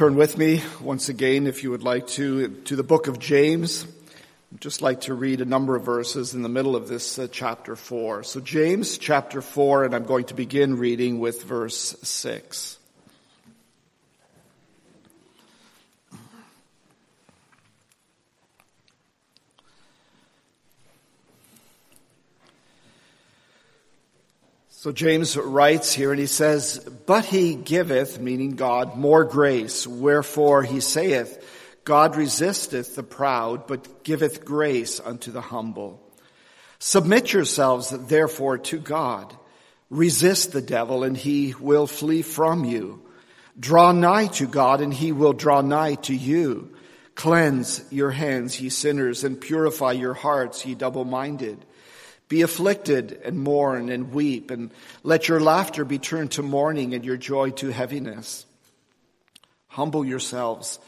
Turn 0.00 0.14
with 0.14 0.38
me 0.38 0.62
once 0.80 1.10
again, 1.10 1.46
if 1.46 1.62
you 1.62 1.70
would 1.72 1.82
like 1.82 2.06
to, 2.06 2.48
to 2.48 2.74
the 2.74 2.82
book 2.82 3.06
of 3.06 3.18
James. 3.18 3.84
I'd 4.50 4.58
just 4.58 4.80
like 4.80 5.02
to 5.02 5.12
read 5.12 5.42
a 5.42 5.44
number 5.44 5.76
of 5.76 5.84
verses 5.84 6.32
in 6.32 6.40
the 6.40 6.48
middle 6.48 6.74
of 6.74 6.88
this 6.88 7.18
uh, 7.18 7.28
chapter 7.30 7.76
4. 7.76 8.22
So 8.22 8.40
James 8.40 8.96
chapter 8.96 9.42
4, 9.42 9.84
and 9.84 9.94
I'm 9.94 10.06
going 10.06 10.24
to 10.24 10.34
begin 10.34 10.78
reading 10.78 11.20
with 11.20 11.42
verse 11.42 11.94
6. 12.02 12.78
So 24.80 24.92
James 24.92 25.36
writes 25.36 25.92
here 25.92 26.10
and 26.10 26.18
he 26.18 26.26
says, 26.26 26.78
But 27.04 27.26
he 27.26 27.54
giveth, 27.54 28.18
meaning 28.18 28.56
God, 28.56 28.96
more 28.96 29.24
grace. 29.24 29.86
Wherefore 29.86 30.62
he 30.62 30.80
saith, 30.80 31.44
God 31.84 32.16
resisteth 32.16 32.96
the 32.96 33.02
proud, 33.02 33.66
but 33.66 34.04
giveth 34.04 34.42
grace 34.42 34.98
unto 34.98 35.32
the 35.32 35.42
humble. 35.42 36.00
Submit 36.78 37.30
yourselves 37.30 37.90
therefore 37.90 38.56
to 38.56 38.78
God. 38.78 39.36
Resist 39.90 40.52
the 40.52 40.62
devil 40.62 41.04
and 41.04 41.14
he 41.14 41.54
will 41.60 41.86
flee 41.86 42.22
from 42.22 42.64
you. 42.64 43.02
Draw 43.58 43.92
nigh 43.92 44.28
to 44.28 44.46
God 44.46 44.80
and 44.80 44.94
he 44.94 45.12
will 45.12 45.34
draw 45.34 45.60
nigh 45.60 45.96
to 45.96 46.14
you. 46.14 46.74
Cleanse 47.14 47.84
your 47.92 48.12
hands, 48.12 48.58
ye 48.58 48.70
sinners, 48.70 49.24
and 49.24 49.38
purify 49.38 49.92
your 49.92 50.14
hearts, 50.14 50.64
ye 50.64 50.74
double-minded. 50.74 51.66
Be 52.30 52.42
afflicted 52.42 53.20
and 53.24 53.40
mourn 53.40 53.90
and 53.90 54.12
weep, 54.12 54.52
and 54.52 54.70
let 55.02 55.26
your 55.26 55.40
laughter 55.40 55.84
be 55.84 55.98
turned 55.98 56.30
to 56.32 56.44
mourning 56.44 56.94
and 56.94 57.04
your 57.04 57.16
joy 57.16 57.50
to 57.50 57.70
heaviness. 57.70 58.46
Humble 59.66 60.04
yourselves 60.04 60.78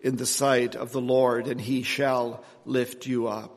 in 0.00 0.16
the 0.16 0.24
sight 0.24 0.74
of 0.74 0.92
the 0.92 1.00
Lord, 1.00 1.46
and 1.46 1.60
he 1.60 1.82
shall 1.82 2.42
lift 2.64 3.06
you 3.06 3.28
up. 3.28 3.54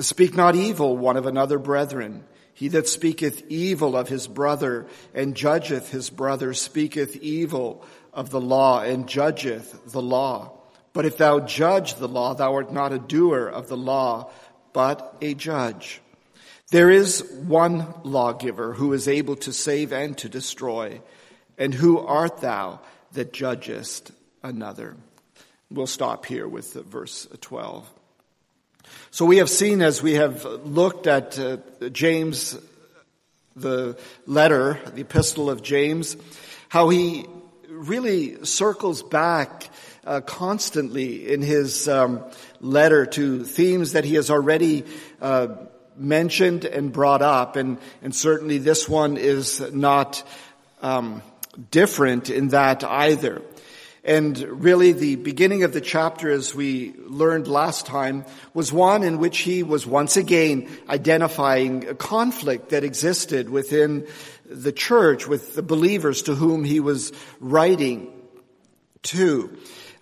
Speak 0.00 0.36
not 0.36 0.54
evil 0.54 0.94
one 0.94 1.16
of 1.16 1.24
another, 1.24 1.58
brethren. 1.58 2.24
He 2.52 2.68
that 2.68 2.86
speaketh 2.86 3.42
evil 3.48 3.96
of 3.96 4.10
his 4.10 4.28
brother 4.28 4.88
and 5.14 5.34
judgeth 5.34 5.90
his 5.90 6.10
brother 6.10 6.52
speaketh 6.52 7.16
evil 7.16 7.82
of 8.12 8.28
the 8.28 8.42
law 8.42 8.82
and 8.82 9.08
judgeth 9.08 9.90
the 9.90 10.02
law. 10.02 10.52
But 10.92 11.06
if 11.06 11.16
thou 11.16 11.40
judge 11.40 11.94
the 11.94 12.08
law, 12.08 12.34
thou 12.34 12.56
art 12.56 12.70
not 12.70 12.92
a 12.92 12.98
doer 12.98 13.46
of 13.46 13.68
the 13.68 13.76
law, 13.78 14.30
but 14.74 15.16
a 15.22 15.32
judge. 15.32 16.02
There 16.70 16.90
is 16.90 17.24
one 17.32 17.92
lawgiver 18.04 18.72
who 18.74 18.92
is 18.92 19.08
able 19.08 19.34
to 19.36 19.52
save 19.52 19.92
and 19.92 20.16
to 20.18 20.28
destroy. 20.28 21.00
And 21.58 21.74
who 21.74 21.98
art 21.98 22.40
thou 22.40 22.80
that 23.12 23.32
judgest 23.32 24.12
another? 24.42 24.96
We'll 25.68 25.88
stop 25.88 26.26
here 26.26 26.46
with 26.46 26.72
verse 26.74 27.26
12. 27.40 27.90
So 29.10 29.24
we 29.24 29.38
have 29.38 29.50
seen 29.50 29.82
as 29.82 30.00
we 30.00 30.14
have 30.14 30.44
looked 30.44 31.08
at 31.08 31.38
uh, 31.38 31.58
James, 31.90 32.56
the 33.56 33.98
letter, 34.26 34.80
the 34.94 35.00
epistle 35.00 35.50
of 35.50 35.62
James, 35.62 36.16
how 36.68 36.88
he 36.88 37.26
really 37.68 38.44
circles 38.44 39.02
back 39.02 39.68
uh, 40.06 40.20
constantly 40.20 41.32
in 41.32 41.42
his 41.42 41.88
um, 41.88 42.22
letter 42.60 43.06
to 43.06 43.44
themes 43.44 43.92
that 43.92 44.04
he 44.04 44.14
has 44.14 44.30
already 44.30 44.84
uh, 45.20 45.48
mentioned 46.00 46.64
and 46.64 46.92
brought 46.92 47.22
up, 47.22 47.56
and, 47.56 47.78
and 48.02 48.14
certainly 48.14 48.58
this 48.58 48.88
one 48.88 49.16
is 49.16 49.60
not 49.72 50.26
um, 50.82 51.22
different 51.70 52.30
in 52.30 52.48
that 52.48 52.82
either. 52.84 53.42
And 54.02 54.38
really 54.38 54.92
the 54.92 55.16
beginning 55.16 55.62
of 55.62 55.74
the 55.74 55.80
chapter, 55.80 56.30
as 56.30 56.54
we 56.54 56.94
learned 57.06 57.46
last 57.46 57.84
time, 57.84 58.24
was 58.54 58.72
one 58.72 59.02
in 59.02 59.18
which 59.18 59.40
he 59.40 59.62
was 59.62 59.86
once 59.86 60.16
again 60.16 60.68
identifying 60.88 61.86
a 61.86 61.94
conflict 61.94 62.70
that 62.70 62.82
existed 62.82 63.50
within 63.50 64.06
the 64.46 64.72
church 64.72 65.28
with 65.28 65.54
the 65.54 65.62
believers 65.62 66.22
to 66.22 66.34
whom 66.34 66.64
he 66.64 66.80
was 66.80 67.12
writing 67.40 68.10
to. 69.02 69.54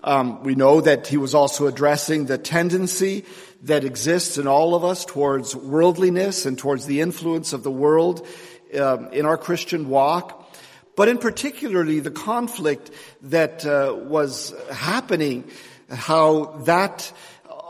Um, 0.05 0.45
we 0.45 0.55
know 0.55 0.81
that 0.81 1.09
he 1.09 1.17
was 1.17 1.35
also 1.35 1.67
addressing 1.67 2.27
the 2.27 2.39
tendency 2.39 3.25
that 3.63 3.85
exists 3.85 4.39
in 4.39 4.47
all 4.47 4.75
of 4.75 4.85
us 4.85 5.05
towards 5.05 5.55
worldliness 5.55 6.47
and 6.47 6.59
towards 6.59 6.87
the 6.87 7.01
influence 7.01 7.53
of 7.53 7.63
the 7.63 7.71
world 7.71 8.27
um, 8.79 9.09
in 9.13 9.27
our 9.27 9.37
Christian 9.37 9.89
walk, 9.89 10.55
but 10.97 11.09
in 11.09 11.19
particularly 11.19 12.01
the 12.01 12.11
conflict 12.11 12.91
that 13.23 13.65
uh, 13.67 13.95
was 13.97 14.55
happening, 14.71 15.51
how 15.91 16.57
that 16.65 17.13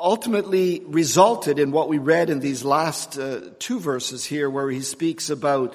ultimately 0.00 0.82
resulted 0.86 1.58
in 1.58 1.72
what 1.72 1.88
we 1.88 1.98
read 1.98 2.30
in 2.30 2.40
these 2.40 2.64
last 2.64 3.18
uh, 3.18 3.40
two 3.58 3.80
verses 3.80 4.24
here 4.24 4.48
where 4.48 4.70
he 4.70 4.80
speaks 4.80 5.30
about 5.30 5.74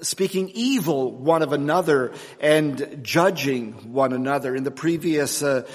speaking 0.00 0.50
evil 0.54 1.12
one 1.12 1.42
of 1.42 1.52
another 1.52 2.12
and 2.40 3.00
judging 3.02 3.72
one 3.92 4.12
another. 4.12 4.54
In 4.56 4.64
the 4.64 4.70
previous 4.70 5.42
uh, 5.42 5.66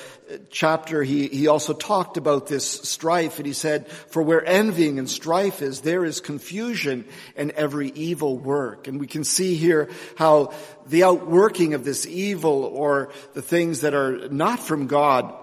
chapter, 0.50 1.04
he, 1.04 1.28
he 1.28 1.48
also 1.48 1.74
talked 1.74 2.18
about 2.18 2.48
this 2.48 2.68
strife 2.68 3.38
and 3.38 3.46
he 3.46 3.54
said, 3.54 3.88
for 3.88 4.22
where 4.22 4.44
envying 4.46 5.00
and 5.00 5.10
strife 5.10 5.62
is, 5.62 5.82
there 5.82 6.04
is 6.06 6.20
confusion 6.20 7.06
and 7.36 7.52
every 7.52 7.90
evil 7.90 8.38
work. 8.38 8.88
And 8.88 9.00
we 9.00 9.08
can 9.08 9.24
see 9.24 9.56
here 9.56 9.90
how 10.16 10.54
the 10.88 11.04
outworking 11.04 11.74
of 11.74 11.84
this 11.84 12.06
evil 12.06 12.64
or 12.64 13.12
the 13.34 13.42
things 13.42 13.82
that 13.82 13.94
are 13.94 14.30
not 14.30 14.60
from 14.60 14.88
God 14.88 15.34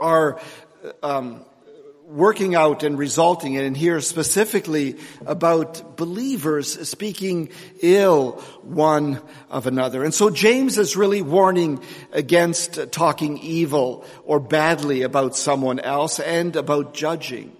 are 0.00 0.40
um, 1.02 1.44
working 2.06 2.54
out 2.54 2.84
and 2.84 2.96
resulting 2.96 3.54
in, 3.54 3.64
and 3.64 3.76
here 3.76 4.00
specifically 4.00 4.96
about 5.26 5.96
believers 5.96 6.88
speaking 6.88 7.48
ill 7.82 8.32
one 8.62 9.20
of 9.50 9.66
another. 9.66 10.04
And 10.04 10.14
so 10.14 10.30
James 10.30 10.78
is 10.78 10.96
really 10.96 11.20
warning 11.20 11.82
against 12.12 12.92
talking 12.92 13.38
evil 13.38 14.04
or 14.24 14.38
badly 14.38 15.02
about 15.02 15.36
someone 15.36 15.80
else 15.80 16.20
and 16.20 16.54
about 16.54 16.94
judging. 16.94 17.56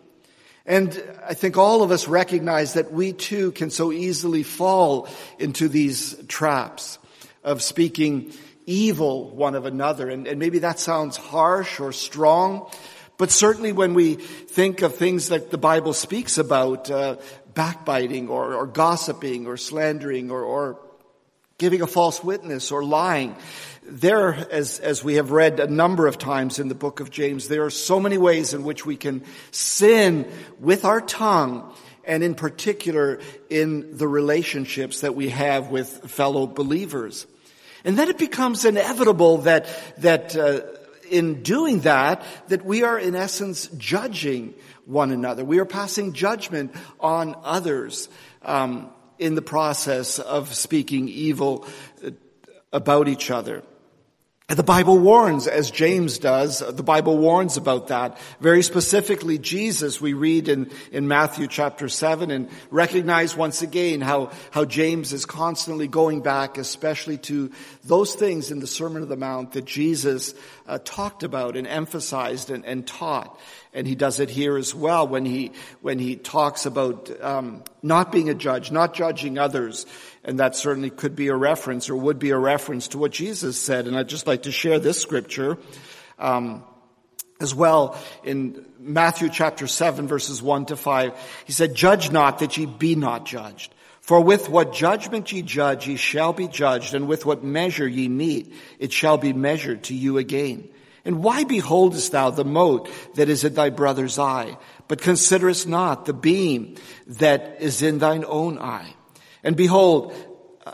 And 0.64 1.02
I 1.26 1.34
think 1.34 1.56
all 1.56 1.82
of 1.82 1.90
us 1.90 2.06
recognize 2.06 2.74
that 2.74 2.92
we 2.92 3.12
too 3.12 3.52
can 3.52 3.70
so 3.70 3.92
easily 3.92 4.44
fall 4.44 5.08
into 5.38 5.68
these 5.68 6.14
traps 6.28 6.98
of 7.42 7.62
speaking 7.62 8.32
evil 8.66 9.30
one 9.30 9.54
of 9.54 9.64
another. 9.64 10.08
And, 10.08 10.26
and 10.26 10.38
maybe 10.38 10.60
that 10.60 10.78
sounds 10.80 11.16
harsh 11.16 11.78
or 11.78 11.92
strong, 11.92 12.70
but 13.18 13.30
certainly 13.30 13.72
when 13.72 13.94
we 13.94 14.14
think 14.14 14.82
of 14.82 14.94
things 14.94 15.28
that 15.28 15.50
the 15.50 15.58
Bible 15.58 15.92
speaks 15.92 16.38
about, 16.38 16.90
uh, 16.90 17.16
backbiting 17.54 18.28
or, 18.28 18.54
or, 18.54 18.66
gossiping 18.66 19.46
or 19.46 19.56
slandering 19.56 20.30
or, 20.30 20.42
or 20.42 20.78
giving 21.56 21.80
a 21.80 21.86
false 21.86 22.22
witness 22.22 22.70
or 22.70 22.84
lying, 22.84 23.34
there, 23.82 24.34
as, 24.50 24.78
as 24.80 25.02
we 25.02 25.14
have 25.14 25.30
read 25.30 25.60
a 25.60 25.66
number 25.66 26.06
of 26.06 26.18
times 26.18 26.58
in 26.58 26.68
the 26.68 26.74
book 26.74 27.00
of 27.00 27.10
James, 27.10 27.48
there 27.48 27.64
are 27.64 27.70
so 27.70 28.00
many 28.00 28.18
ways 28.18 28.52
in 28.52 28.64
which 28.64 28.84
we 28.84 28.96
can 28.96 29.24
sin 29.50 30.30
with 30.60 30.84
our 30.84 31.00
tongue 31.00 31.72
and 32.04 32.22
in 32.22 32.34
particular 32.34 33.20
in 33.48 33.96
the 33.96 34.06
relationships 34.06 35.00
that 35.00 35.14
we 35.14 35.30
have 35.30 35.70
with 35.70 35.88
fellow 36.10 36.46
believers. 36.46 37.26
And 37.84 37.96
then 37.96 38.08
it 38.08 38.18
becomes 38.18 38.64
inevitable 38.64 39.38
that, 39.38 39.68
that, 39.98 40.36
uh, 40.36 40.60
in 41.10 41.42
doing 41.42 41.80
that, 41.80 42.22
that 42.48 42.64
we 42.64 42.82
are 42.82 42.98
in 42.98 43.14
essence 43.14 43.68
judging 43.76 44.54
one 44.84 45.10
another. 45.10 45.44
We 45.44 45.58
are 45.58 45.64
passing 45.64 46.12
judgment 46.12 46.74
on 47.00 47.36
others 47.42 48.08
um, 48.42 48.90
in 49.18 49.34
the 49.34 49.42
process 49.42 50.18
of 50.18 50.54
speaking 50.54 51.08
evil 51.08 51.66
uh, 52.04 52.10
about 52.72 53.08
each 53.08 53.30
other. 53.30 53.62
The 54.48 54.62
Bible 54.62 54.96
warns, 55.00 55.48
as 55.48 55.72
James 55.72 56.18
does, 56.18 56.60
the 56.60 56.84
Bible 56.84 57.18
warns 57.18 57.56
about 57.56 57.88
that. 57.88 58.16
Very 58.38 58.62
specifically, 58.62 59.38
Jesus, 59.38 60.00
we 60.00 60.12
read 60.12 60.46
in, 60.48 60.70
in 60.92 61.08
Matthew 61.08 61.48
chapter 61.48 61.88
7 61.88 62.30
and 62.30 62.48
recognize 62.70 63.36
once 63.36 63.62
again 63.62 64.00
how, 64.00 64.30
how 64.52 64.64
James 64.64 65.12
is 65.12 65.26
constantly 65.26 65.88
going 65.88 66.22
back, 66.22 66.58
especially 66.58 67.18
to 67.18 67.50
those 67.82 68.14
things 68.14 68.52
in 68.52 68.60
the 68.60 68.68
Sermon 68.68 69.02
of 69.02 69.08
the 69.08 69.16
Mount 69.16 69.50
that 69.54 69.64
Jesus 69.64 70.32
uh, 70.68 70.78
talked 70.84 71.24
about 71.24 71.56
and 71.56 71.66
emphasized 71.66 72.48
and, 72.48 72.64
and 72.64 72.86
taught 72.86 73.36
and 73.76 73.86
he 73.86 73.94
does 73.94 74.20
it 74.20 74.30
here 74.30 74.56
as 74.56 74.74
well 74.74 75.06
when 75.06 75.26
he 75.26 75.52
when 75.82 75.98
he 75.98 76.16
talks 76.16 76.64
about 76.64 77.10
um, 77.20 77.62
not 77.82 78.10
being 78.10 78.30
a 78.30 78.34
judge, 78.34 78.72
not 78.72 78.94
judging 78.94 79.38
others, 79.38 79.84
and 80.26 80.40
that 80.40 80.56
certainly 80.56 80.90
could 80.90 81.16
be 81.16 81.28
a 81.28 81.34
reference 81.34 81.88
or 81.88 81.96
would 81.96 82.18
be 82.18 82.30
a 82.30 82.38
reference 82.38 82.88
to 82.88 82.98
what 82.98 83.12
Jesus 83.12 83.58
said. 83.58 83.86
And 83.86 83.96
I'd 83.96 84.08
just 84.08 84.26
like 84.26 84.42
to 84.42 84.52
share 84.52 84.78
this 84.78 85.00
scripture. 85.00 85.56
Um, 86.18 86.64
as 87.40 87.54
well 87.54 87.98
in 88.24 88.66
Matthew 88.78 89.28
chapter 89.28 89.66
7 89.66 90.08
verses 90.08 90.42
1 90.42 90.66
to 90.66 90.76
5, 90.76 91.42
he 91.44 91.52
said, 91.52 91.74
judge 91.74 92.10
not 92.10 92.40
that 92.40 92.56
ye 92.56 92.66
be 92.66 92.96
not 92.96 93.24
judged. 93.24 93.72
For 94.00 94.20
with 94.20 94.48
what 94.48 94.72
judgment 94.72 95.32
ye 95.32 95.42
judge, 95.42 95.88
ye 95.88 95.96
shall 95.96 96.32
be 96.32 96.46
judged, 96.46 96.94
and 96.94 97.08
with 97.08 97.26
what 97.26 97.42
measure 97.42 97.88
ye 97.88 98.08
meet, 98.08 98.54
it 98.78 98.92
shall 98.92 99.18
be 99.18 99.32
measured 99.32 99.82
to 99.84 99.94
you 99.94 100.16
again. 100.16 100.68
And 101.04 101.24
why 101.24 101.44
beholdest 101.44 102.12
thou 102.12 102.30
the 102.30 102.44
mote 102.44 102.88
that 103.16 103.28
is 103.28 103.44
in 103.44 103.54
thy 103.54 103.70
brother's 103.70 104.18
eye, 104.18 104.58
but 104.86 105.00
considerest 105.00 105.66
not 105.66 106.06
the 106.06 106.12
beam 106.12 106.76
that 107.06 107.56
is 107.60 107.82
in 107.82 107.98
thine 107.98 108.24
own 108.26 108.58
eye? 108.58 108.95
And 109.46 109.56
behold, 109.56 110.12
uh, 110.66 110.72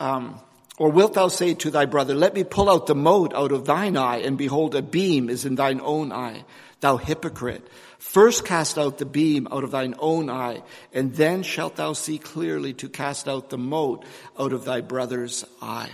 um, 0.00 0.40
or 0.78 0.90
wilt 0.90 1.12
thou 1.12 1.28
say 1.28 1.52
to 1.52 1.70
thy 1.70 1.84
brother, 1.84 2.14
let 2.14 2.32
me 2.32 2.44
pull 2.44 2.70
out 2.70 2.86
the 2.86 2.94
mote 2.94 3.34
out 3.34 3.52
of 3.52 3.66
thine 3.66 3.98
eye, 3.98 4.22
and 4.24 4.38
behold, 4.38 4.74
a 4.74 4.80
beam 4.80 5.28
is 5.28 5.44
in 5.44 5.54
thine 5.54 5.82
own 5.82 6.12
eye? 6.12 6.44
Thou 6.80 6.96
hypocrite. 6.96 7.68
First 7.98 8.46
cast 8.46 8.78
out 8.78 8.96
the 8.96 9.04
beam 9.04 9.46
out 9.52 9.64
of 9.64 9.70
thine 9.70 9.94
own 9.98 10.30
eye, 10.30 10.62
and 10.94 11.14
then 11.14 11.42
shalt 11.42 11.76
thou 11.76 11.92
see 11.92 12.16
clearly 12.16 12.72
to 12.74 12.88
cast 12.88 13.28
out 13.28 13.50
the 13.50 13.58
mote 13.58 14.06
out 14.38 14.54
of 14.54 14.64
thy 14.64 14.80
brother's 14.80 15.44
eye. 15.60 15.90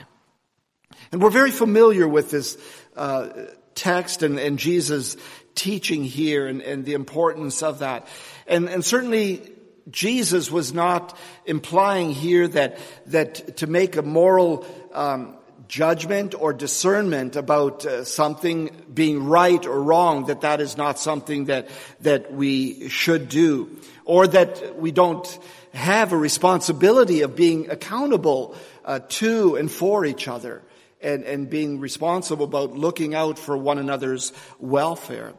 And 1.10 1.20
we're 1.20 1.30
very 1.30 1.50
familiar 1.50 2.06
with 2.06 2.30
this 2.30 2.56
uh, 2.96 3.30
text 3.74 4.22
and, 4.22 4.38
and 4.38 4.60
Jesus' 4.60 5.16
teaching 5.56 6.04
here 6.04 6.46
and, 6.46 6.62
and 6.62 6.84
the 6.84 6.94
importance 6.94 7.64
of 7.64 7.80
that. 7.80 8.06
And, 8.46 8.68
and 8.68 8.84
certainly 8.84 9.51
Jesus 9.90 10.50
was 10.50 10.72
not 10.72 11.16
implying 11.44 12.12
here 12.12 12.48
that, 12.48 12.78
that 13.06 13.56
to 13.58 13.66
make 13.66 13.96
a 13.96 14.02
moral 14.02 14.66
um, 14.92 15.36
judgment 15.68 16.34
or 16.38 16.52
discernment 16.52 17.34
about 17.34 17.84
uh, 17.86 18.04
something 18.04 18.70
being 18.92 19.24
right 19.24 19.64
or 19.66 19.82
wrong, 19.82 20.26
that 20.26 20.42
that 20.42 20.60
is 20.60 20.76
not 20.76 20.98
something 20.98 21.46
that, 21.46 21.68
that 22.00 22.32
we 22.32 22.88
should 22.88 23.28
do. 23.28 23.76
Or 24.04 24.26
that 24.26 24.78
we 24.78 24.92
don't 24.92 25.26
have 25.72 26.12
a 26.12 26.16
responsibility 26.16 27.22
of 27.22 27.34
being 27.34 27.70
accountable 27.70 28.54
uh, 28.84 29.00
to 29.08 29.56
and 29.56 29.70
for 29.70 30.04
each 30.04 30.28
other 30.28 30.62
and, 31.00 31.24
and 31.24 31.48
being 31.48 31.80
responsible 31.80 32.44
about 32.44 32.72
looking 32.72 33.14
out 33.14 33.38
for 33.38 33.56
one 33.56 33.78
another's 33.78 34.32
welfare. 34.58 35.32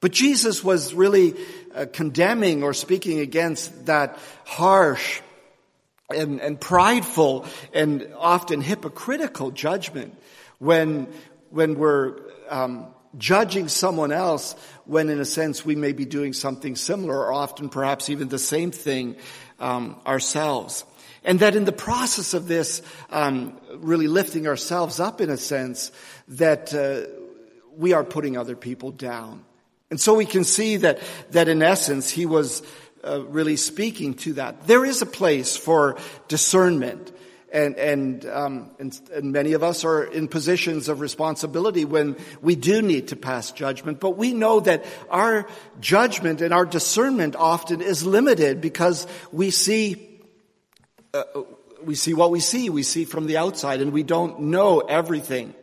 But 0.00 0.12
Jesus 0.12 0.62
was 0.62 0.94
really 0.94 1.34
uh, 1.74 1.86
condemning 1.92 2.62
or 2.62 2.72
speaking 2.72 3.20
against 3.20 3.86
that 3.86 4.18
harsh 4.44 5.20
and, 6.14 6.40
and 6.40 6.60
prideful 6.60 7.46
and 7.74 8.08
often 8.16 8.60
hypocritical 8.60 9.50
judgment 9.50 10.16
when, 10.58 11.08
when 11.50 11.78
we're 11.78 12.16
um, 12.48 12.86
judging 13.16 13.68
someone 13.68 14.12
else 14.12 14.54
when 14.84 15.08
in 15.08 15.20
a 15.20 15.24
sense 15.24 15.64
we 15.64 15.76
may 15.76 15.92
be 15.92 16.04
doing 16.04 16.32
something 16.32 16.76
similar 16.76 17.18
or 17.18 17.32
often 17.32 17.68
perhaps 17.68 18.08
even 18.08 18.28
the 18.28 18.38
same 18.38 18.70
thing 18.70 19.16
um, 19.58 19.96
ourselves. 20.06 20.84
And 21.24 21.40
that 21.40 21.56
in 21.56 21.64
the 21.64 21.72
process 21.72 22.32
of 22.32 22.46
this, 22.46 22.80
um, 23.10 23.58
really 23.74 24.06
lifting 24.06 24.46
ourselves 24.46 25.00
up 25.00 25.20
in 25.20 25.30
a 25.30 25.36
sense, 25.36 25.90
that 26.28 26.72
uh, 26.72 27.10
we 27.76 27.92
are 27.92 28.04
putting 28.04 28.36
other 28.36 28.56
people 28.56 28.92
down. 28.92 29.44
And 29.90 30.00
so 30.00 30.14
we 30.14 30.26
can 30.26 30.44
see 30.44 30.76
that, 30.78 31.00
that 31.30 31.48
in 31.48 31.62
essence, 31.62 32.10
he 32.10 32.26
was 32.26 32.62
uh, 33.04 33.24
really 33.24 33.56
speaking 33.56 34.14
to 34.14 34.34
that. 34.34 34.66
There 34.66 34.84
is 34.84 35.00
a 35.02 35.06
place 35.06 35.56
for 35.56 35.96
discernment. 36.28 37.12
And, 37.50 37.76
and, 37.76 38.26
um, 38.26 38.70
and, 38.78 39.00
and 39.14 39.32
many 39.32 39.54
of 39.54 39.62
us 39.62 39.82
are 39.82 40.04
in 40.04 40.28
positions 40.28 40.90
of 40.90 41.00
responsibility 41.00 41.86
when 41.86 42.16
we 42.42 42.54
do 42.54 42.82
need 42.82 43.08
to 43.08 43.16
pass 43.16 43.52
judgment. 43.52 44.00
But 44.00 44.18
we 44.18 44.34
know 44.34 44.60
that 44.60 44.84
our 45.08 45.48
judgment 45.80 46.42
and 46.42 46.52
our 46.52 46.66
discernment 46.66 47.36
often 47.36 47.80
is 47.80 48.04
limited 48.04 48.60
because 48.60 49.06
we 49.32 49.50
see, 49.50 50.20
uh, 51.14 51.22
we 51.82 51.94
see 51.94 52.12
what 52.12 52.30
we 52.30 52.40
see. 52.40 52.68
We 52.68 52.82
see 52.82 53.06
from 53.06 53.26
the 53.26 53.38
outside 53.38 53.80
and 53.80 53.92
we 53.94 54.02
don't 54.02 54.40
know 54.40 54.80
everything. 54.80 55.54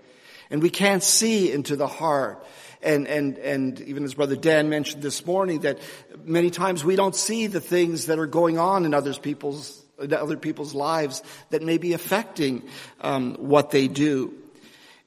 And 0.49 0.63
we 0.63 0.71
can't 0.71 1.03
see 1.03 1.51
into 1.51 1.75
the 1.75 1.87
heart. 1.87 2.43
And, 2.85 3.07
and, 3.07 3.39
and 3.39 3.81
even 3.81 4.03
as 4.03 4.13
Brother 4.13 4.35
Dan 4.35 4.69
mentioned 4.69 5.01
this 5.01 5.25
morning, 5.25 5.61
that 5.61 5.79
many 6.23 6.51
times 6.51 6.85
we 6.85 6.95
don't 6.95 7.15
see 7.15 7.47
the 7.47 7.59
things 7.59 8.05
that 8.05 8.19
are 8.19 8.27
going 8.27 8.59
on 8.59 8.85
in 8.85 8.93
others 8.93 9.17
people's, 9.17 9.83
in 9.99 10.13
other 10.13 10.37
people's 10.37 10.75
lives 10.75 11.23
that 11.49 11.63
may 11.63 11.79
be 11.79 11.93
affecting 11.93 12.61
um, 13.01 13.33
what 13.39 13.71
they 13.71 13.87
do. 13.87 14.35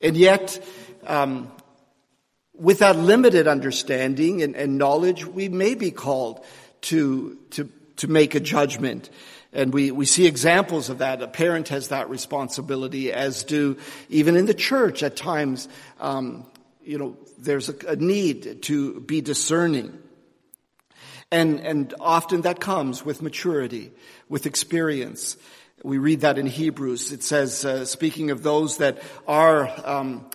And 0.03 0.17
yet, 0.17 0.61
um, 1.07 1.53
with 2.53 2.81
that 2.81 2.97
limited 2.97 3.47
understanding 3.47 4.43
and, 4.43 4.57
and, 4.57 4.77
knowledge, 4.77 5.25
we 5.25 5.49
may 5.49 5.77
be 5.77 5.93
called 5.93 6.45
to, 6.81 7.39
to, 7.51 7.71
to 7.99 8.09
make 8.09 8.35
a 8.35 8.41
judgment. 8.41 9.09
And 9.53 9.73
we, 9.73 9.93
we 9.93 10.05
see 10.05 10.27
examples 10.27 10.91
of 10.91 10.99
that. 10.99 11.23
A 11.23 11.29
parent 11.29 11.69
has 11.69 11.89
that 11.89 12.11
responsibility, 12.11 13.13
as 13.13 13.45
do 13.45 13.79
even 14.09 14.35
in 14.35 14.47
the 14.47 14.55
church 14.55 15.05
at 15.05 15.15
times. 15.15 15.69
Um, 16.01 16.45
you 16.89 16.97
know, 16.97 17.17
there's 17.39 17.69
a, 17.69 17.75
a 17.89 17.97
need 17.97 18.63
to 18.63 19.01
be 19.01 19.21
discerning. 19.21 19.99
And, 21.31 21.61
and 21.61 21.95
often 22.01 22.41
that 22.43 22.61
comes 22.61 23.05
with 23.05 23.21
maturity, 23.21 23.93
with 24.31 24.47
experience. 24.47 25.37
We 25.85 25.99
read 25.99 26.23
that 26.23 26.39
in 26.39 26.47
Hebrews. 26.47 27.13
It 27.13 27.23
says, 27.23 27.63
uh, 27.63 27.85
speaking 27.85 28.31
of 28.31 28.43
those 28.43 28.79
that 28.79 29.03
are 29.27 29.71
um, 29.85 30.31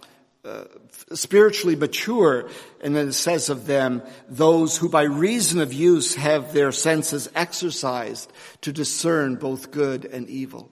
uh, 0.46 0.66
spiritually 1.14 1.76
mature, 1.76 2.48
and 2.82 2.96
then 2.96 3.08
it 3.08 3.14
says 3.14 3.50
of 3.50 3.66
them, 3.66 4.04
those 4.30 4.78
who 4.78 4.90
by 4.90 5.04
reason 5.04 5.60
of 5.60 5.74
use 5.74 6.14
have 6.14 6.54
their 6.54 6.72
senses 6.72 7.28
exercised 7.34 8.32
to 8.62 8.72
discern 8.72 9.38
both 9.38 9.72
good 9.72 10.06
and 10.06 10.30
evil. 10.30 10.70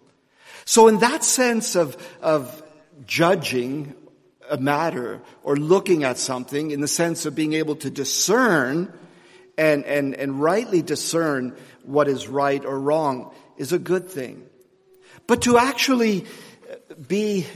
So 0.63 0.87
in 0.87 0.99
that 0.99 1.23
sense 1.23 1.75
of, 1.75 1.97
of 2.21 2.61
judging 3.07 3.95
a 4.51 4.57
matter 4.57 5.21
or 5.42 5.56
looking 5.56 6.03
at 6.03 6.18
something 6.18 6.69
in 6.71 6.81
the 6.81 6.88
sense 6.88 7.25
of 7.25 7.33
being 7.33 7.53
able 7.53 7.75
to 7.77 7.89
discern 7.89 8.94
and, 9.57 9.86
and, 9.86 10.13
and 10.13 10.42
rightly 10.42 10.81
discern 10.81 11.56
what 11.83 12.07
is 12.07 12.27
right 12.27 12.63
or 12.63 12.80
wrong 12.80 13.33
is 13.57 13.74
a 13.74 13.80
good 13.80 14.09
thing. 14.09 14.45
But 15.25 15.44
to 15.44 15.57
actually 15.57 16.25
be 17.07 17.48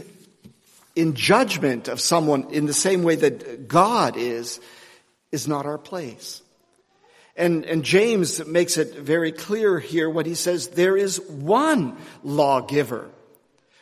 in 0.95 1.13
judgment 1.13 1.89
of 1.89 1.99
someone 1.99 2.51
in 2.51 2.65
the 2.65 2.73
same 2.73 3.03
way 3.03 3.15
that 3.17 3.67
God 3.67 4.15
is, 4.15 4.61
is 5.31 5.47
not 5.47 5.65
our 5.65 5.77
place. 5.77 6.41
And, 7.35 7.65
and 7.65 7.83
James 7.83 8.45
makes 8.45 8.77
it 8.77 8.95
very 8.95 9.33
clear 9.33 9.77
here 9.79 10.09
when 10.09 10.25
he 10.25 10.35
says 10.35 10.69
there 10.69 10.95
is 10.95 11.19
one 11.19 11.97
lawgiver, 12.23 13.09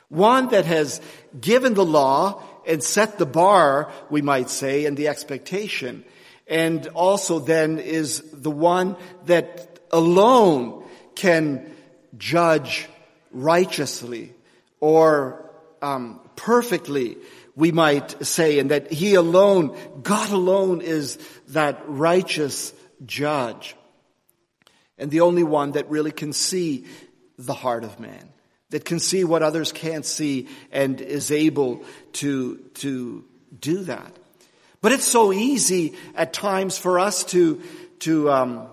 one 0.10 0.50
that 0.50 0.66
has 0.66 1.00
given 1.40 1.76
the 1.76 1.86
law 1.86 2.42
and 2.68 2.84
set 2.84 3.18
the 3.18 3.26
bar, 3.26 3.92
we 4.10 4.22
might 4.22 4.50
say, 4.50 4.86
and 4.86 4.98
the 4.98 5.08
expectation. 5.08 6.04
And 6.48 6.88
also 6.88 7.40
then 7.40 7.80
is 7.80 8.22
the 8.32 8.52
one 8.52 8.96
that 9.26 9.80
alone 9.92 10.84
can 11.16 11.72
judge 12.18 12.88
righteously 13.32 14.34
or 14.80 15.50
um, 15.82 16.20
perfectly, 16.36 17.18
we 17.56 17.72
might 17.72 18.26
say, 18.26 18.60
and 18.60 18.72
that 18.72 18.92
He 18.92 19.16
alone, 19.16 19.78
God 20.02 20.32
alone 20.32 20.82
is 20.82 21.18
that 21.50 21.82
righteous 21.88 22.74
judge. 23.06 23.76
And 24.98 25.12
the 25.12 25.22
only 25.22 25.44
one 25.44 25.74
that 25.74 25.90
really 25.90 26.12
can 26.12 26.34
see 26.34 26.86
the 27.38 27.54
heart 27.54 27.84
of 27.84 28.00
man 28.00 28.33
that 28.74 28.86
can 28.86 29.00
see 29.00 29.24
what 29.24 29.44
others 29.44 29.72
can't 29.72 30.04
see 30.04 30.48
and 30.72 31.00
is 31.00 31.30
able 31.30 31.86
to, 32.14 32.58
to 32.74 33.24
do 33.62 33.84
that. 33.84 34.18
But 34.82 34.94
it's 34.94 35.08
so 35.08 35.32
easy 35.32 35.94
at 36.16 36.34
times 36.34 36.76
for 36.80 37.00
us 37.00 37.24
to, 37.26 37.62
to, 38.00 38.32
um, 38.32 38.68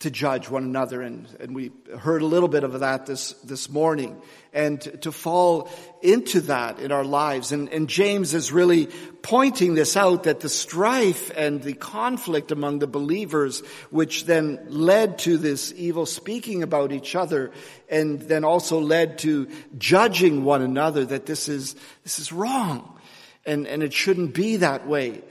to 0.00 0.10
judge 0.10 0.50
one 0.50 0.62
another. 0.62 1.00
And, 1.00 1.26
and 1.40 1.54
we 1.54 1.72
heard 1.98 2.20
a 2.20 2.26
little 2.26 2.48
bit 2.48 2.64
of 2.64 2.80
that 2.80 3.06
this, 3.06 3.32
this 3.44 3.70
morning. 3.70 4.20
And 4.52 4.80
to, 5.02 5.12
fall 5.12 5.70
into 6.02 6.40
that 6.42 6.80
in 6.80 6.92
our 6.92 7.04
lives. 7.04 7.52
And, 7.52 7.70
and 7.70 7.88
James 7.88 8.34
is 8.34 8.52
really 8.52 8.88
pointing 9.22 9.74
this 9.74 9.96
out 9.96 10.24
that 10.24 10.40
the 10.40 10.48
strife 10.48 11.30
and 11.36 11.62
the 11.62 11.74
conflict 11.74 12.52
among 12.52 12.78
the 12.78 12.86
believers, 12.86 13.60
which 13.90 14.24
then 14.24 14.60
led 14.68 15.18
to 15.20 15.38
this 15.38 15.72
evil 15.76 16.06
speaking 16.06 16.62
about 16.62 16.92
each 16.92 17.14
other 17.14 17.50
and 17.88 18.20
then 18.20 18.44
also 18.44 18.80
led 18.80 19.18
to 19.18 19.48
judging 19.78 20.44
one 20.44 20.62
another 20.62 21.04
that 21.04 21.26
this 21.26 21.48
is, 21.48 21.74
this 22.02 22.18
is 22.18 22.32
wrong. 22.32 22.98
And, 23.44 23.66
and 23.66 23.82
it 23.82 23.92
shouldn't 23.92 24.34
be 24.34 24.56
that 24.56 24.86
way. 24.86 25.22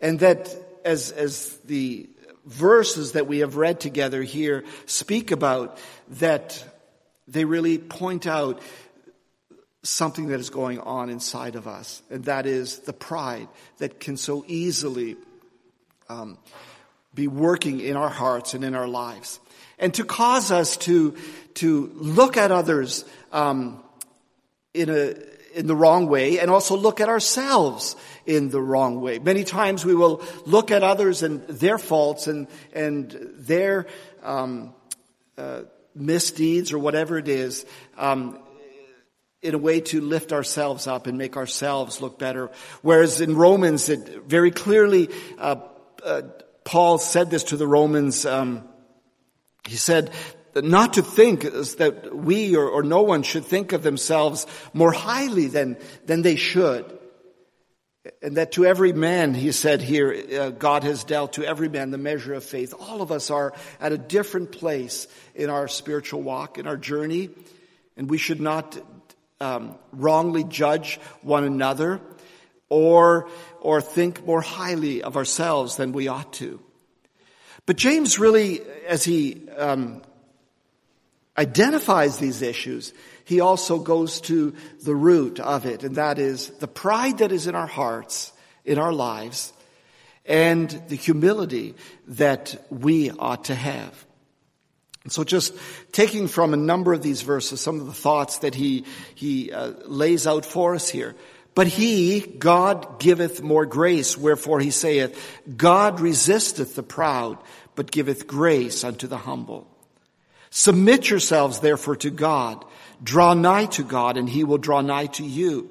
And 0.00 0.20
that 0.20 0.54
as, 0.84 1.10
as 1.12 1.56
the 1.64 2.08
verses 2.48 3.12
that 3.12 3.26
we 3.26 3.40
have 3.40 3.56
read 3.56 3.78
together 3.78 4.22
here 4.22 4.64
speak 4.86 5.30
about 5.30 5.78
that 6.08 6.64
they 7.28 7.44
really 7.44 7.76
point 7.76 8.26
out 8.26 8.60
something 9.82 10.28
that 10.28 10.40
is 10.40 10.50
going 10.50 10.80
on 10.80 11.10
inside 11.10 11.54
of 11.56 11.68
us, 11.68 12.02
and 12.10 12.24
that 12.24 12.46
is 12.46 12.80
the 12.80 12.92
pride 12.92 13.48
that 13.78 14.00
can 14.00 14.16
so 14.16 14.44
easily 14.48 15.16
um, 16.08 16.38
be 17.14 17.28
working 17.28 17.80
in 17.80 17.96
our 17.96 18.08
hearts 18.08 18.54
and 18.54 18.64
in 18.64 18.74
our 18.74 18.88
lives. 18.88 19.40
and 19.78 19.94
to 19.94 20.04
cause 20.04 20.50
us 20.50 20.76
to, 20.76 21.16
to 21.54 21.92
look 21.94 22.36
at 22.36 22.50
others 22.50 23.04
um, 23.30 23.80
in, 24.74 24.90
a, 24.90 25.14
in 25.54 25.66
the 25.66 25.74
wrong 25.74 26.08
way 26.08 26.38
and 26.38 26.50
also 26.50 26.76
look 26.76 27.00
at 27.00 27.08
ourselves 27.08 27.96
in 28.26 28.50
the 28.50 28.60
wrong 28.60 29.00
way. 29.00 29.18
Many 29.18 29.44
times 29.44 29.84
we 29.84 29.94
will 29.94 30.22
look 30.46 30.70
at 30.70 30.82
others 30.82 31.22
and 31.22 31.46
their 31.48 31.78
faults 31.78 32.26
and, 32.26 32.48
and 32.72 33.10
their 33.38 33.86
um, 34.22 34.74
uh, 35.36 35.62
misdeeds 35.94 36.72
or 36.72 36.78
whatever 36.78 37.18
it 37.18 37.28
is 37.28 37.64
um, 37.96 38.38
in 39.42 39.54
a 39.54 39.58
way 39.58 39.80
to 39.80 40.00
lift 40.00 40.32
ourselves 40.32 40.86
up 40.86 41.06
and 41.06 41.16
make 41.16 41.36
ourselves 41.36 42.00
look 42.00 42.18
better. 42.18 42.50
Whereas 42.82 43.20
in 43.20 43.36
Romans, 43.36 43.88
it 43.88 44.24
very 44.24 44.50
clearly, 44.50 45.08
uh, 45.38 45.56
uh, 46.04 46.22
Paul 46.64 46.98
said 46.98 47.30
this 47.30 47.44
to 47.44 47.56
the 47.56 47.66
Romans. 47.66 48.26
Um, 48.26 48.68
he 49.66 49.76
said, 49.76 50.10
not 50.62 50.94
to 50.94 51.02
think 51.02 51.42
that 51.42 52.14
we 52.14 52.56
or, 52.56 52.68
or, 52.68 52.82
no 52.82 53.02
one 53.02 53.22
should 53.22 53.44
think 53.44 53.72
of 53.72 53.82
themselves 53.82 54.46
more 54.72 54.92
highly 54.92 55.46
than, 55.46 55.76
than 56.06 56.22
they 56.22 56.36
should. 56.36 56.98
And 58.22 58.36
that 58.36 58.52
to 58.52 58.64
every 58.64 58.92
man, 58.92 59.34
he 59.34 59.52
said 59.52 59.82
here, 59.82 60.24
uh, 60.40 60.50
God 60.50 60.84
has 60.84 61.04
dealt 61.04 61.34
to 61.34 61.44
every 61.44 61.68
man 61.68 61.90
the 61.90 61.98
measure 61.98 62.34
of 62.34 62.44
faith. 62.44 62.72
All 62.78 63.02
of 63.02 63.12
us 63.12 63.30
are 63.30 63.52
at 63.80 63.92
a 63.92 63.98
different 63.98 64.52
place 64.52 65.06
in 65.34 65.50
our 65.50 65.68
spiritual 65.68 66.22
walk, 66.22 66.58
in 66.58 66.66
our 66.66 66.76
journey, 66.76 67.30
and 67.96 68.08
we 68.08 68.18
should 68.18 68.40
not 68.40 68.78
um, 69.40 69.76
wrongly 69.92 70.44
judge 70.44 70.98
one 71.22 71.44
another 71.44 72.00
or, 72.68 73.28
or 73.60 73.80
think 73.80 74.24
more 74.26 74.40
highly 74.40 75.02
of 75.02 75.16
ourselves 75.16 75.76
than 75.76 75.92
we 75.92 76.08
ought 76.08 76.32
to. 76.34 76.60
But 77.66 77.76
James 77.76 78.18
really, 78.18 78.62
as 78.86 79.04
he 79.04 79.48
um, 79.50 80.02
identifies 81.38 82.18
these 82.18 82.42
issues, 82.42 82.92
he 83.24 83.40
also 83.40 83.78
goes 83.78 84.20
to 84.22 84.54
the 84.82 84.94
root 84.94 85.38
of 85.38 85.64
it, 85.64 85.84
and 85.84 85.94
that 85.96 86.18
is 86.18 86.48
the 86.58 86.68
pride 86.68 87.18
that 87.18 87.30
is 87.30 87.46
in 87.46 87.54
our 87.54 87.66
hearts, 87.66 88.32
in 88.64 88.78
our 88.78 88.92
lives, 88.92 89.52
and 90.26 90.68
the 90.88 90.96
humility 90.96 91.74
that 92.08 92.62
we 92.70 93.10
ought 93.12 93.44
to 93.44 93.54
have. 93.54 94.04
So 95.06 95.24
just 95.24 95.54
taking 95.92 96.28
from 96.28 96.52
a 96.52 96.58
number 96.58 96.92
of 96.92 97.02
these 97.02 97.22
verses, 97.22 97.60
some 97.60 97.80
of 97.80 97.86
the 97.86 97.94
thoughts 97.94 98.38
that 98.38 98.54
he, 98.54 98.84
he 99.14 99.52
uh, 99.52 99.72
lays 99.86 100.26
out 100.26 100.44
for 100.44 100.74
us 100.74 100.88
here. 100.88 101.14
But 101.54 101.66
he, 101.66 102.20
God, 102.20 103.00
giveth 103.00 103.42
more 103.42 103.64
grace, 103.64 104.18
wherefore 104.18 104.60
he 104.60 104.70
saith, 104.70 105.40
God 105.56 106.00
resisteth 106.00 106.74
the 106.74 106.82
proud, 106.82 107.38
but 107.74 107.90
giveth 107.90 108.26
grace 108.26 108.84
unto 108.84 109.06
the 109.06 109.16
humble. 109.16 109.66
Submit 110.50 111.10
yourselves 111.10 111.60
therefore 111.60 111.96
to 111.96 112.10
God. 112.10 112.64
Draw 113.02 113.34
nigh 113.34 113.66
to 113.66 113.84
God 113.84 114.16
and 114.16 114.28
he 114.28 114.44
will 114.44 114.58
draw 114.58 114.80
nigh 114.80 115.06
to 115.06 115.24
you. 115.24 115.70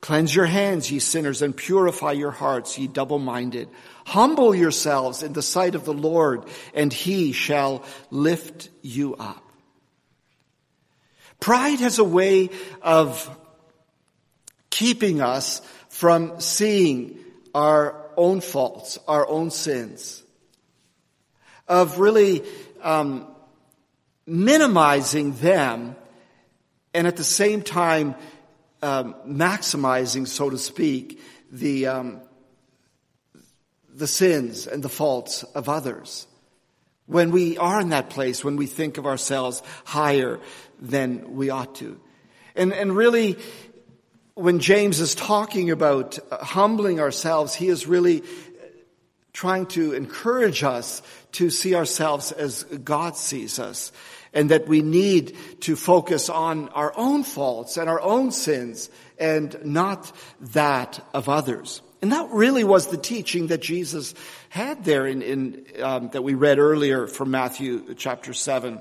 Cleanse 0.00 0.34
your 0.34 0.46
hands, 0.46 0.90
ye 0.92 1.00
sinners, 1.00 1.42
and 1.42 1.56
purify 1.56 2.12
your 2.12 2.30
hearts, 2.30 2.78
ye 2.78 2.86
double-minded. 2.86 3.68
Humble 4.06 4.54
yourselves 4.54 5.22
in 5.22 5.32
the 5.32 5.42
sight 5.42 5.74
of 5.74 5.84
the 5.84 5.92
Lord 5.92 6.44
and 6.72 6.92
he 6.92 7.32
shall 7.32 7.84
lift 8.10 8.68
you 8.82 9.16
up. 9.16 9.42
Pride 11.40 11.80
has 11.80 11.98
a 11.98 12.04
way 12.04 12.50
of 12.82 13.28
keeping 14.70 15.20
us 15.20 15.60
from 15.88 16.40
seeing 16.40 17.18
our 17.54 18.08
own 18.16 18.40
faults, 18.40 18.98
our 19.08 19.26
own 19.28 19.50
sins, 19.50 20.22
of 21.66 21.98
really 21.98 22.44
um, 22.82 23.26
minimizing 24.28 25.32
them 25.32 25.96
and 26.92 27.06
at 27.06 27.16
the 27.16 27.24
same 27.24 27.62
time 27.62 28.14
um, 28.82 29.14
maximizing, 29.26 30.26
so 30.28 30.50
to 30.50 30.58
speak, 30.58 31.20
the 31.50 31.86
um, 31.86 32.20
the 33.94 34.06
sins 34.06 34.66
and 34.66 34.82
the 34.82 34.88
faults 34.88 35.42
of 35.42 35.68
others. 35.68 36.26
When 37.06 37.30
we 37.30 37.56
are 37.56 37.80
in 37.80 37.88
that 37.88 38.10
place, 38.10 38.44
when 38.44 38.56
we 38.56 38.66
think 38.66 38.98
of 38.98 39.06
ourselves 39.06 39.62
higher 39.84 40.40
than 40.78 41.34
we 41.34 41.50
ought 41.50 41.74
to, 41.76 41.98
and 42.54 42.72
and 42.72 42.94
really, 42.94 43.38
when 44.34 44.60
James 44.60 45.00
is 45.00 45.14
talking 45.14 45.70
about 45.70 46.18
humbling 46.30 47.00
ourselves, 47.00 47.54
he 47.54 47.68
is 47.68 47.86
really 47.86 48.22
trying 49.38 49.66
to 49.66 49.92
encourage 49.92 50.64
us 50.64 51.00
to 51.30 51.48
see 51.48 51.76
ourselves 51.76 52.32
as 52.32 52.64
God 52.64 53.16
sees 53.16 53.60
us 53.60 53.92
and 54.32 54.50
that 54.50 54.66
we 54.66 54.82
need 54.82 55.36
to 55.60 55.76
focus 55.76 56.28
on 56.28 56.68
our 56.70 56.92
own 56.96 57.22
faults 57.22 57.76
and 57.76 57.88
our 57.88 58.00
own 58.00 58.32
sins 58.32 58.90
and 59.16 59.56
not 59.64 60.10
that 60.40 60.98
of 61.14 61.28
others. 61.28 61.82
And 62.02 62.10
that 62.10 62.28
really 62.30 62.64
was 62.64 62.88
the 62.88 62.96
teaching 62.96 63.46
that 63.46 63.62
Jesus 63.62 64.12
had 64.48 64.82
there 64.82 65.06
in, 65.06 65.22
in 65.22 65.66
um, 65.84 66.08
that 66.08 66.22
we 66.22 66.34
read 66.34 66.58
earlier 66.58 67.06
from 67.06 67.30
Matthew 67.30 67.94
chapter 67.94 68.34
seven. 68.34 68.80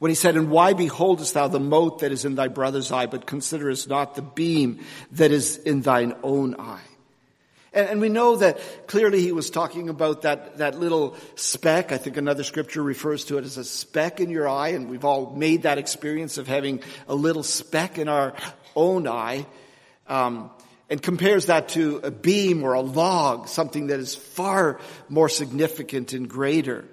When 0.00 0.10
he 0.10 0.16
said, 0.16 0.36
And 0.36 0.50
why 0.50 0.74
beholdest 0.74 1.32
thou 1.32 1.48
the 1.48 1.60
mote 1.60 2.00
that 2.00 2.12
is 2.12 2.26
in 2.26 2.34
thy 2.34 2.48
brother's 2.48 2.92
eye, 2.92 3.06
but 3.06 3.24
considerest 3.24 3.88
not 3.88 4.16
the 4.16 4.22
beam 4.22 4.84
that 5.12 5.30
is 5.30 5.56
in 5.56 5.80
thine 5.80 6.14
own 6.22 6.60
eye? 6.60 6.89
And, 7.72 7.88
and, 7.88 8.00
we 8.00 8.08
know 8.08 8.36
that 8.36 8.88
clearly 8.88 9.20
he 9.20 9.32
was 9.32 9.48
talking 9.48 9.88
about 9.88 10.22
that, 10.22 10.58
that 10.58 10.78
little 10.78 11.16
speck. 11.36 11.92
I 11.92 11.98
think 11.98 12.16
another 12.16 12.42
scripture 12.42 12.82
refers 12.82 13.26
to 13.26 13.38
it 13.38 13.44
as 13.44 13.58
a 13.58 13.64
speck 13.64 14.20
in 14.20 14.30
your 14.30 14.48
eye, 14.48 14.68
and 14.68 14.90
we've 14.90 15.04
all 15.04 15.34
made 15.34 15.62
that 15.62 15.78
experience 15.78 16.36
of 16.36 16.48
having 16.48 16.82
a 17.06 17.14
little 17.14 17.44
speck 17.44 17.98
in 17.98 18.08
our 18.08 18.34
own 18.74 19.06
eye. 19.06 19.46
Um, 20.08 20.50
and 20.88 21.00
compares 21.00 21.46
that 21.46 21.68
to 21.68 21.98
a 22.02 22.10
beam 22.10 22.64
or 22.64 22.72
a 22.72 22.80
log, 22.80 23.46
something 23.46 23.86
that 23.86 24.00
is 24.00 24.16
far 24.16 24.80
more 25.08 25.28
significant 25.28 26.12
and 26.12 26.28
greater. 26.28 26.84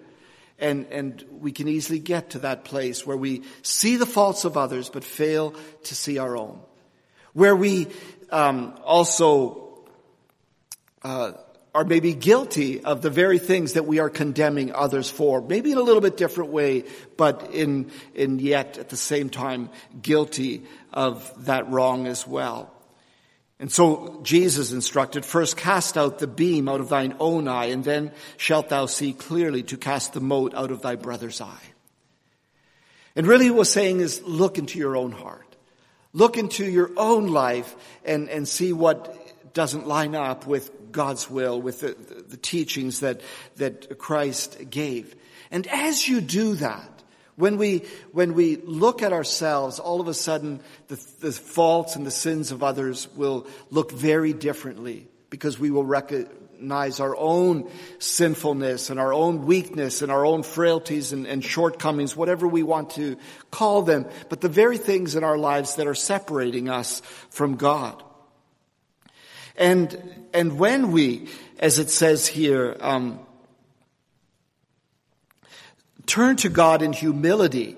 And, 0.60 0.86
and 0.92 1.26
we 1.32 1.52
can 1.52 1.68
easily 1.68 1.98
get 1.98 2.32
to 2.32 2.40
that 2.40 2.64
place 2.64 3.06
where 3.06 3.18
we 3.18 3.44
see 3.64 3.96
the 3.96 4.06
faults 4.06 4.46
of 4.46 4.56
others 4.56 4.90
but 4.90 5.04
fail 5.04 5.56
to 5.86 5.96
see 5.96 6.20
our 6.20 6.38
own. 6.38 6.60
Where 7.34 7.56
we 7.56 7.88
um, 8.30 8.80
also 8.84 9.67
uh, 11.08 11.32
are 11.74 11.86
maybe 11.86 12.14
guilty 12.14 12.84
of 12.84 13.02
the 13.02 13.10
very 13.10 13.40
things 13.40 13.74
that 13.74 13.86
we 13.86 14.00
are 14.00 14.10
condemning 14.10 14.74
others 14.74 15.10
for, 15.10 15.42
maybe 15.42 15.72
in 15.72 15.78
a 15.78 15.82
little 15.82 16.02
bit 16.02 16.18
different 16.18 16.52
way, 16.52 16.84
but 17.16 17.52
in, 17.54 17.90
in 18.14 18.40
yet 18.40 18.78
at 18.78 18.90
the 18.90 18.98
same 18.98 19.30
time 19.30 19.70
guilty 20.02 20.64
of 20.92 21.46
that 21.46 21.70
wrong 21.70 22.08
as 22.08 22.28
well. 22.28 22.74
And 23.58 23.72
so 23.72 24.20
Jesus 24.24 24.74
instructed, 24.74 25.24
first 25.24 25.56
cast 25.56 25.98
out 25.98 26.20
the 26.20 26.28
beam 26.28 26.68
out 26.68 26.82
of 26.82 26.90
thine 26.90 27.16
own 27.22 27.48
eye, 27.48 27.68
and 27.68 27.86
then 27.86 28.12
shalt 28.36 28.68
thou 28.68 28.86
see 28.86 29.14
clearly 29.14 29.64
to 29.64 29.78
cast 29.78 30.12
the 30.12 30.20
mote 30.20 30.54
out 30.56 30.72
of 30.72 30.82
thy 30.82 30.96
brother's 30.96 31.40
eye. 31.40 31.68
And 33.16 33.26
really 33.26 33.46
what 33.46 33.54
he 33.54 33.60
was 33.60 33.72
saying 33.72 34.02
is 34.02 34.22
look 34.24 34.58
into 34.58 34.78
your 34.78 34.98
own 34.98 35.14
heart. 35.14 35.56
Look 36.12 36.38
into 36.38 36.66
your 36.66 36.92
own 36.98 37.28
life 37.28 37.76
and, 38.04 38.30
and 38.30 38.48
see 38.48 38.74
what 38.74 39.27
doesn't 39.54 39.88
line 39.88 40.16
up 40.16 40.48
with 40.48 40.92
God's 40.92 41.30
will, 41.30 41.62
with 41.62 41.82
the, 41.82 41.96
the 42.28 42.38
teachings 42.38 43.02
that, 43.02 43.22
that 43.58 43.98
Christ 43.98 44.70
gave. 44.70 45.16
And 45.52 45.68
as 45.68 46.08
you 46.08 46.22
do 46.22 46.56
that, 46.56 46.98
when 47.36 47.58
we, 47.58 47.84
when 48.12 48.34
we 48.34 48.56
look 48.58 49.04
at 49.04 49.14
ourselves, 49.14 49.80
all 49.80 50.02
of 50.02 50.08
a 50.08 50.14
sudden 50.14 50.60
the, 50.88 50.96
the 51.20 51.32
faults 51.32 51.96
and 51.96 52.06
the 52.06 52.12
sins 52.12 52.52
of 52.52 52.64
others 52.64 53.08
will 53.16 53.48
look 53.70 53.92
very 53.92 54.34
differently 54.34 55.08
because 55.30 55.60
we 55.60 55.70
will 55.70 55.86
recognize 55.86 57.00
our 57.00 57.16
own 57.16 57.70
sinfulness 58.00 58.90
and 58.90 59.00
our 59.00 59.14
own 59.14 59.46
weakness 59.46 60.02
and 60.02 60.12
our 60.12 60.26
own 60.26 60.42
frailties 60.42 61.14
and, 61.14 61.28
and 61.28 61.44
shortcomings, 61.44 62.16
whatever 62.16 62.48
we 62.48 62.64
want 62.64 62.92
to 62.92 63.18
call 63.52 63.84
them, 63.84 64.08
but 64.30 64.42
the 64.42 64.50
very 64.50 64.80
things 64.80 65.16
in 65.16 65.24
our 65.24 65.38
lives 65.38 65.76
that 65.76 65.86
are 65.86 65.96
separating 65.96 66.70
us 66.70 67.02
from 67.30 67.56
God. 67.56 68.02
And, 69.58 69.98
and 70.34 70.60
when 70.60 70.92
we, 70.92 71.30
as 71.60 71.80
it 71.80 71.90
says 71.90 72.28
here, 72.28 72.78
um, 72.80 73.20
turn 76.06 76.36
to 76.38 76.50
God 76.50 76.82
in 76.82 76.94
humility, 76.94 77.76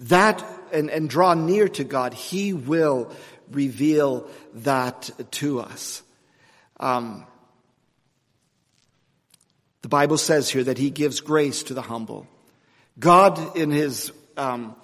that, 0.00 0.44
and, 0.72 0.90
and 0.90 1.08
draw 1.08 1.34
near 1.34 1.68
to 1.68 1.84
God, 1.84 2.12
He 2.12 2.52
will 2.52 3.10
reveal 3.50 4.28
that 4.54 5.10
to 5.32 5.60
us. 5.60 6.02
Um, 6.78 7.26
the 9.82 9.88
Bible 9.88 10.18
says 10.18 10.50
here 10.50 10.64
that 10.64 10.78
He 10.78 10.90
gives 10.90 11.20
grace 11.20 11.62
to 11.64 11.74
the 11.74 11.82
humble. 11.82 12.26
God, 12.98 13.56
in 13.56 13.70
His 13.70 14.12
um, 14.36 14.76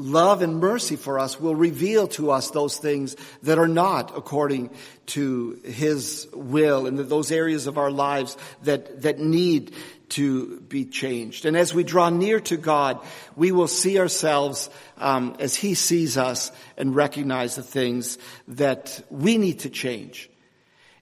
love 0.00 0.42
and 0.42 0.58
mercy 0.58 0.96
for 0.96 1.18
us 1.18 1.38
will 1.38 1.54
reveal 1.54 2.08
to 2.08 2.30
us 2.30 2.50
those 2.50 2.76
things 2.78 3.16
that 3.42 3.58
are 3.58 3.68
not 3.68 4.16
according 4.16 4.70
to 5.06 5.60
His 5.64 6.26
will 6.32 6.86
and 6.86 6.98
those 6.98 7.30
areas 7.30 7.66
of 7.66 7.78
our 7.78 7.90
lives 7.90 8.36
that, 8.62 9.02
that 9.02 9.18
need 9.18 9.74
to 10.10 10.60
be 10.60 10.86
changed. 10.86 11.44
And 11.44 11.56
as 11.56 11.72
we 11.72 11.84
draw 11.84 12.10
near 12.10 12.40
to 12.40 12.56
God, 12.56 13.00
we 13.36 13.52
will 13.52 13.68
see 13.68 13.98
ourselves 13.98 14.70
um, 14.96 15.36
as 15.38 15.54
He 15.54 15.74
sees 15.74 16.16
us 16.16 16.50
and 16.76 16.96
recognize 16.96 17.56
the 17.56 17.62
things 17.62 18.18
that 18.48 19.04
we 19.10 19.38
need 19.38 19.60
to 19.60 19.70
change. 19.70 20.30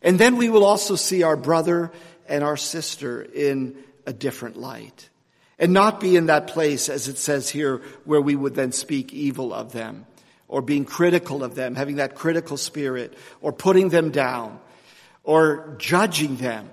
And 0.03 0.19
then 0.19 0.37
we 0.37 0.49
will 0.49 0.65
also 0.65 0.97
see 0.97 1.23
our 1.23 1.37
brother 1.37 1.93
and 2.29 2.45
our 2.45 2.57
sister 2.57 3.23
in 3.23 3.77
a 4.07 4.13
different 4.13 4.57
light 4.57 5.09
and 5.59 5.73
not 5.73 6.01
be 6.01 6.17
in 6.17 6.27
that 6.27 6.47
place, 6.47 6.89
as 6.89 7.09
it 7.09 7.19
says 7.19 7.49
here, 7.49 7.83
where 8.05 8.21
we 8.21 8.37
would 8.37 8.55
then 8.55 8.73
speak 8.73 9.13
evil 9.13 9.53
of 9.53 9.73
them 9.73 10.07
or 10.47 10.63
being 10.63 10.85
critical 10.85 11.43
of 11.45 11.55
them, 11.55 11.75
having 11.75 11.97
that 11.97 12.15
critical 12.15 12.57
spirit 12.57 13.15
or 13.41 13.53
putting 13.53 13.89
them 13.89 14.11
down 14.11 14.59
or 15.25 15.75
judging 15.79 16.37
them 16.37 16.71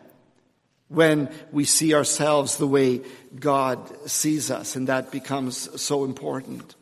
when 0.87 1.29
we 1.51 1.65
see 1.65 1.93
ourselves 1.93 2.57
the 2.57 2.67
way 2.67 3.01
God 3.37 4.09
sees 4.09 4.51
us. 4.51 4.75
And 4.75 4.87
that 4.87 5.11
becomes 5.11 5.81
so 5.81 6.03
important. 6.03 6.75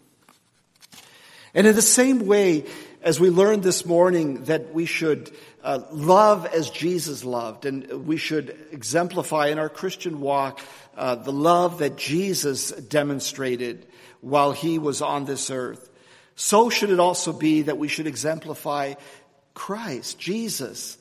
And 1.54 1.66
in 1.66 1.76
the 1.76 1.82
same 1.82 2.28
way, 2.28 2.66
as 3.02 3.20
we 3.20 3.30
learned 3.30 3.64
this 3.64 3.86
morning 3.86 4.46
that 4.46 4.74
we 4.74 4.86
should 4.86 5.32
uh, 5.64 5.80
love 5.92 6.46
as 6.46 6.70
Jesus 6.70 7.24
loved, 7.24 7.66
and 7.66 8.06
we 8.06 8.18
should 8.18 8.56
exemplify 8.72 9.48
in 9.48 9.60
our 9.60 9.70
Christian 9.70 10.20
walk 10.20 10.60
uh, 10.98 11.16
the 11.16 11.32
love 11.32 11.80
that 11.80 11.96
Jesus 11.96 12.72
demonstrated 12.72 13.88
while 14.22 14.52
he 14.52 14.78
was 14.78 15.02
on 15.02 15.26
this 15.26 15.50
earth. 15.50 15.90
So 16.36 16.70
should 16.70 16.90
it 16.90 17.00
also 17.00 17.32
be 17.32 17.64
that 17.64 17.78
we 17.78 17.88
should 17.88 18.08
exemplify 18.08 18.96
Christ, 19.54 20.20
Jesus, 20.20 20.98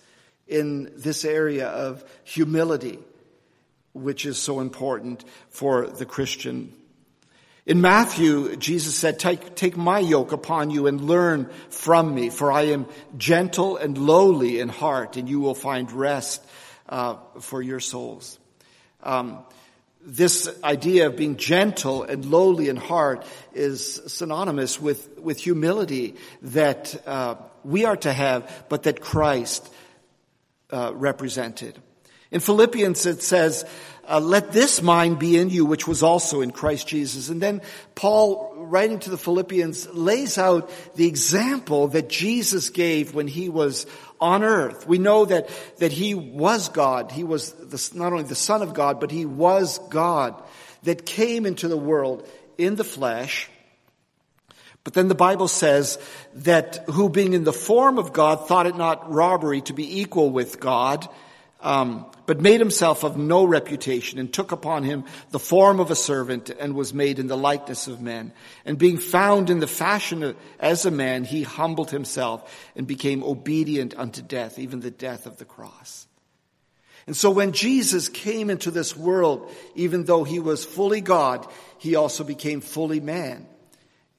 in 0.46 0.92
this 0.96 1.24
area 1.24 1.68
of 1.68 2.04
humility, 2.24 2.98
which 3.94 4.26
is 4.26 4.38
so 4.38 4.60
important 4.60 5.24
for 5.48 5.86
the 5.86 6.06
Christian. 6.06 6.72
In 7.64 7.80
Matthew, 7.80 8.56
Jesus 8.56 8.96
said, 8.96 9.20
take, 9.20 9.54
take 9.54 9.76
my 9.76 10.00
yoke 10.00 10.32
upon 10.32 10.70
you 10.70 10.88
and 10.88 11.00
learn 11.00 11.48
from 11.68 12.12
me, 12.12 12.28
for 12.28 12.50
I 12.50 12.62
am 12.62 12.86
gentle 13.16 13.76
and 13.76 13.96
lowly 13.96 14.58
in 14.58 14.68
heart, 14.68 15.16
and 15.16 15.28
you 15.28 15.38
will 15.38 15.54
find 15.54 15.90
rest 15.92 16.44
uh, 16.88 17.18
for 17.38 17.62
your 17.62 17.78
souls. 17.78 18.36
Um, 19.04 19.38
this 20.04 20.48
idea 20.64 21.06
of 21.06 21.16
being 21.16 21.36
gentle 21.36 22.02
and 22.02 22.24
lowly 22.24 22.68
in 22.68 22.74
heart 22.74 23.24
is 23.54 24.02
synonymous 24.08 24.80
with, 24.80 25.20
with 25.20 25.38
humility 25.38 26.16
that 26.42 27.00
uh, 27.06 27.36
we 27.62 27.84
are 27.84 27.96
to 27.98 28.12
have, 28.12 28.64
but 28.68 28.82
that 28.84 29.00
Christ 29.00 29.72
uh, 30.72 30.92
represented. 30.96 31.78
In 32.32 32.40
Philippians 32.40 33.06
it 33.06 33.22
says, 33.22 33.64
uh, 34.08 34.20
let 34.20 34.52
this 34.52 34.82
mind 34.82 35.18
be 35.18 35.38
in 35.38 35.48
you, 35.50 35.64
which 35.64 35.86
was 35.86 36.02
also 36.02 36.40
in 36.40 36.50
Christ 36.50 36.88
Jesus. 36.88 37.28
And 37.28 37.40
then 37.40 37.62
Paul, 37.94 38.54
writing 38.56 38.98
to 39.00 39.10
the 39.10 39.18
Philippians, 39.18 39.94
lays 39.94 40.38
out 40.38 40.70
the 40.96 41.06
example 41.06 41.88
that 41.88 42.08
Jesus 42.08 42.70
gave 42.70 43.14
when 43.14 43.28
he 43.28 43.48
was 43.48 43.86
on 44.20 44.42
earth. 44.42 44.86
We 44.86 44.98
know 44.98 45.24
that, 45.24 45.48
that 45.78 45.92
he 45.92 46.14
was 46.14 46.68
God. 46.68 47.12
He 47.12 47.24
was 47.24 47.52
the, 47.52 47.98
not 47.98 48.12
only 48.12 48.24
the 48.24 48.34
son 48.34 48.62
of 48.62 48.74
God, 48.74 49.00
but 49.00 49.10
he 49.10 49.24
was 49.24 49.78
God 49.90 50.40
that 50.82 51.06
came 51.06 51.46
into 51.46 51.68
the 51.68 51.76
world 51.76 52.26
in 52.58 52.76
the 52.76 52.84
flesh. 52.84 53.48
But 54.84 54.94
then 54.94 55.08
the 55.08 55.14
Bible 55.14 55.48
says 55.48 55.98
that 56.34 56.84
who 56.88 57.08
being 57.08 57.34
in 57.34 57.44
the 57.44 57.52
form 57.52 57.98
of 57.98 58.12
God 58.12 58.48
thought 58.48 58.66
it 58.66 58.76
not 58.76 59.12
robbery 59.12 59.60
to 59.62 59.72
be 59.72 60.00
equal 60.00 60.30
with 60.30 60.58
God, 60.58 61.08
um, 61.62 62.06
but 62.26 62.40
made 62.40 62.60
himself 62.60 63.04
of 63.04 63.16
no 63.16 63.44
reputation 63.44 64.18
and 64.18 64.32
took 64.32 64.52
upon 64.52 64.82
him 64.82 65.04
the 65.30 65.38
form 65.38 65.80
of 65.80 65.90
a 65.90 65.96
servant 65.96 66.50
and 66.50 66.74
was 66.74 66.92
made 66.92 67.18
in 67.18 67.28
the 67.28 67.36
likeness 67.36 67.86
of 67.88 68.00
men. 68.00 68.32
And 68.64 68.78
being 68.78 68.98
found 68.98 69.48
in 69.48 69.60
the 69.60 69.66
fashion 69.66 70.22
of, 70.22 70.36
as 70.58 70.84
a 70.84 70.90
man, 70.90 71.24
he 71.24 71.42
humbled 71.42 71.90
himself 71.90 72.70
and 72.76 72.86
became 72.86 73.22
obedient 73.22 73.94
unto 73.96 74.22
death, 74.22 74.58
even 74.58 74.80
the 74.80 74.90
death 74.90 75.26
of 75.26 75.38
the 75.38 75.44
cross. 75.44 76.06
And 77.06 77.16
so 77.16 77.30
when 77.30 77.52
Jesus 77.52 78.08
came 78.08 78.50
into 78.50 78.70
this 78.70 78.96
world, 78.96 79.50
even 79.74 80.04
though 80.04 80.24
he 80.24 80.38
was 80.38 80.64
fully 80.64 81.00
God, 81.00 81.46
he 81.78 81.96
also 81.96 82.22
became 82.22 82.60
fully 82.60 83.00
man. 83.00 83.46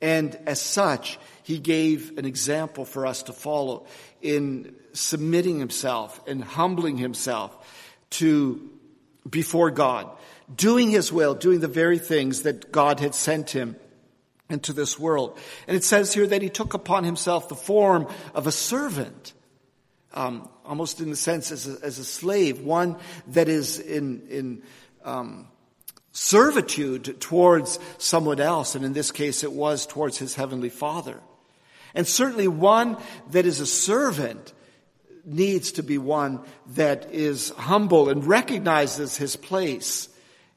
And 0.01 0.37
as 0.45 0.61
such, 0.61 1.17
he 1.43 1.59
gave 1.59 2.17
an 2.17 2.25
example 2.25 2.83
for 2.83 3.05
us 3.05 3.23
to 3.23 3.33
follow 3.33 3.85
in 4.21 4.75
submitting 4.93 5.59
himself 5.59 6.21
and 6.27 6.43
humbling 6.43 6.97
himself 6.97 7.55
to 8.11 8.69
before 9.29 9.71
God, 9.71 10.09
doing 10.53 10.89
his 10.89 11.11
will, 11.11 11.33
doing 11.33 11.59
the 11.59 11.67
very 11.67 11.99
things 11.99 12.43
that 12.43 12.71
God 12.71 12.99
had 12.99 13.15
sent 13.15 13.49
him 13.49 13.75
into 14.49 14.73
this 14.73 14.99
world. 14.99 15.37
And 15.67 15.75
it 15.75 15.83
says 15.83 16.13
here 16.13 16.27
that 16.27 16.41
he 16.41 16.49
took 16.49 16.73
upon 16.73 17.03
himself 17.03 17.49
the 17.49 17.55
form 17.55 18.07
of 18.33 18.47
a 18.47 18.51
servant, 18.51 19.33
um, 20.13 20.47
almost 20.65 20.99
in 20.99 21.09
the 21.09 21.15
sense 21.15 21.51
as 21.51 21.67
a, 21.67 21.83
as 21.83 21.99
a, 21.99 22.05
slave, 22.05 22.61
one 22.61 22.97
that 23.27 23.47
is 23.47 23.79
in, 23.79 24.27
in 24.29 24.63
um, 25.03 25.47
servitude 26.11 27.19
towards 27.19 27.79
someone 27.97 28.39
else, 28.39 28.75
and 28.75 28.85
in 28.85 28.93
this 28.93 29.11
case 29.11 29.43
it 29.43 29.51
was 29.51 29.87
towards 29.87 30.17
his 30.17 30.35
heavenly 30.35 30.69
Father. 30.69 31.19
And 31.95 32.07
certainly 32.07 32.47
one 32.47 32.97
that 33.31 33.45
is 33.45 33.59
a 33.59 33.65
servant 33.65 34.53
needs 35.25 35.73
to 35.73 35.83
be 35.83 35.97
one 35.97 36.41
that 36.67 37.13
is 37.13 37.49
humble 37.51 38.09
and 38.09 38.25
recognizes 38.25 39.15
his 39.17 39.35
place 39.35 40.09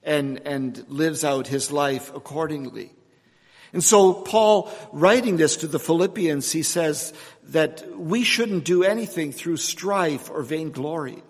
and, 0.02 0.40
and 0.46 0.84
lives 0.88 1.24
out 1.24 1.46
his 1.46 1.70
life 1.70 2.14
accordingly. 2.14 2.92
And 3.72 3.82
so 3.82 4.14
Paul, 4.14 4.70
writing 4.92 5.36
this 5.36 5.58
to 5.58 5.66
the 5.66 5.78
Philippians, 5.78 6.50
he 6.50 6.62
says 6.62 7.12
that 7.48 7.84
we 7.96 8.24
shouldn't 8.24 8.64
do 8.64 8.84
anything 8.84 9.32
through 9.32 9.58
strife 9.58 10.30
or 10.30 10.42
vainglory. 10.42 11.22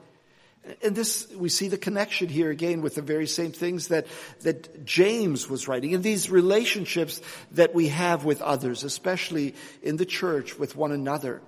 And 0.83 0.97
this, 0.97 1.29
we 1.35 1.49
see 1.49 1.69
the 1.69 1.79
connection 1.79 2.29
here 2.29 2.51
again 2.51 2.83
with 2.83 2.97
the 2.97 3.03
very 3.03 3.27
same 3.27 3.53
things 3.53 3.89
that, 3.89 4.07
that 4.41 4.85
James 4.85 5.49
was 5.49 5.69
writing. 5.69 5.95
And 5.95 6.03
these 6.03 6.29
relationships 6.29 7.21
that 7.53 7.75
we 7.75 7.89
have 7.89 8.25
with 8.25 8.43
others, 8.43 8.83
especially 8.83 9.55
in 9.83 9.97
the 9.97 10.07
church 10.07 10.59
with 10.59 10.75
one 10.75 10.93
another. 10.93 11.41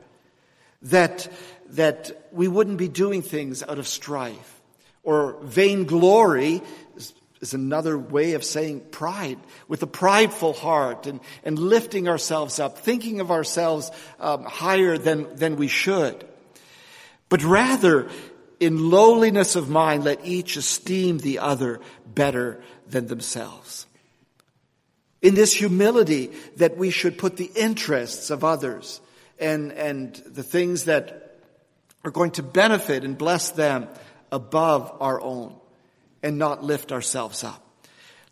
That, 0.82 1.28
that 1.70 2.28
we 2.32 2.48
wouldn't 2.48 2.78
be 2.78 2.88
doing 2.88 3.22
things 3.22 3.62
out 3.62 3.78
of 3.78 3.88
strife. 3.88 4.60
Or 5.02 5.38
vainglory 5.42 6.62
is, 6.96 7.14
is 7.40 7.54
another 7.54 7.98
way 7.98 8.34
of 8.34 8.44
saying 8.44 8.80
pride. 8.90 9.38
With 9.66 9.82
a 9.82 9.86
prideful 9.86 10.52
heart 10.52 11.06
and, 11.06 11.20
and 11.44 11.58
lifting 11.58 12.08
ourselves 12.08 12.58
up, 12.58 12.78
thinking 12.78 13.20
of 13.20 13.30
ourselves 13.30 13.90
um, 14.20 14.44
higher 14.44 14.98
than, 14.98 15.34
than 15.36 15.56
we 15.56 15.68
should. 15.68 16.24
But 17.28 17.42
rather, 17.42 18.08
in 18.60 18.90
lowliness 18.90 19.56
of 19.56 19.68
mind, 19.68 20.04
let 20.04 20.24
each 20.24 20.56
esteem 20.56 21.18
the 21.18 21.38
other 21.38 21.80
better 22.06 22.60
than 22.88 23.06
themselves. 23.06 23.86
In 25.20 25.34
this 25.34 25.52
humility 25.52 26.32
that 26.56 26.76
we 26.76 26.90
should 26.90 27.18
put 27.18 27.36
the 27.36 27.50
interests 27.54 28.30
of 28.30 28.44
others 28.44 29.00
and, 29.40 29.72
and 29.72 30.14
the 30.26 30.42
things 30.42 30.84
that 30.84 31.40
are 32.04 32.10
going 32.10 32.32
to 32.32 32.42
benefit 32.42 33.04
and 33.04 33.16
bless 33.16 33.50
them 33.50 33.88
above 34.30 34.96
our 35.00 35.20
own 35.20 35.54
and 36.22 36.38
not 36.38 36.64
lift 36.64 36.92
ourselves 36.92 37.44
up. 37.44 37.64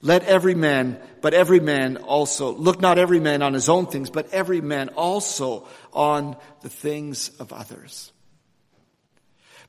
Let 0.02 0.24
every 0.24 0.54
man, 0.54 1.00
but 1.20 1.34
every 1.34 1.60
man 1.60 1.96
also, 1.96 2.52
look 2.52 2.80
not 2.80 2.98
every 2.98 3.20
man 3.20 3.42
on 3.42 3.54
his 3.54 3.68
own 3.68 3.86
things, 3.86 4.10
but 4.10 4.32
every 4.32 4.60
man 4.60 4.90
also 4.90 5.66
on 5.92 6.36
the 6.60 6.68
things 6.68 7.30
of 7.40 7.52
others. 7.52 8.12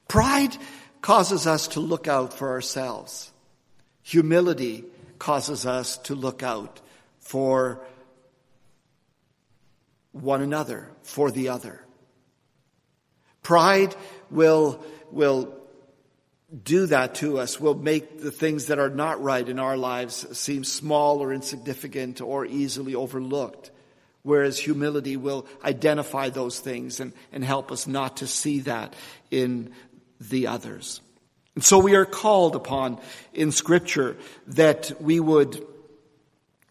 Pride 0.08 0.56
causes 1.02 1.48
us 1.48 1.70
to 1.70 1.80
look 1.80 2.08
out 2.08 2.34
for 2.34 2.50
ourselves. 2.50 3.32
Humility 4.04 4.84
causes 5.20 5.66
us 5.66 5.98
to 6.00 6.16
look 6.16 6.44
out 6.44 6.82
for 7.20 7.82
one 10.22 10.42
another, 10.42 10.90
for 11.04 11.32
the 11.32 11.50
other. 11.50 11.84
Pride 13.44 13.96
will, 14.30 14.84
will 15.12 15.56
do 16.64 16.86
that 16.88 17.16
to 17.16 17.40
us, 17.40 17.60
will 17.60 17.76
make 17.76 18.22
the 18.22 18.32
things 18.32 18.68
that 18.68 18.80
are 18.80 18.90
not 18.90 19.22
right 19.22 19.48
in 19.48 19.60
our 19.60 19.78
lives 19.78 20.38
seem 20.38 20.64
small 20.64 21.20
or 21.20 21.34
insignificant 21.34 22.22
or 22.22 22.46
easily 22.46 22.96
overlooked. 22.96 23.72
Whereas 24.24 24.60
humility 24.60 25.16
will 25.16 25.48
identify 25.64 26.30
those 26.30 26.60
things 26.60 27.00
and, 27.00 27.14
and 27.32 27.44
help 27.44 27.72
us 27.72 27.88
not 27.88 28.18
to 28.18 28.28
see 28.28 28.60
that 28.62 28.94
in 29.32 29.72
the 30.20 30.48
others. 30.48 31.00
And 31.56 31.64
so 31.64 31.80
we 31.80 31.96
are 31.96 32.06
called 32.06 32.56
upon 32.56 33.00
in 33.34 33.52
scripture 33.52 34.18
that 34.48 34.92
we 35.00 35.20
would 35.20 35.66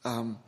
um, 0.04 0.38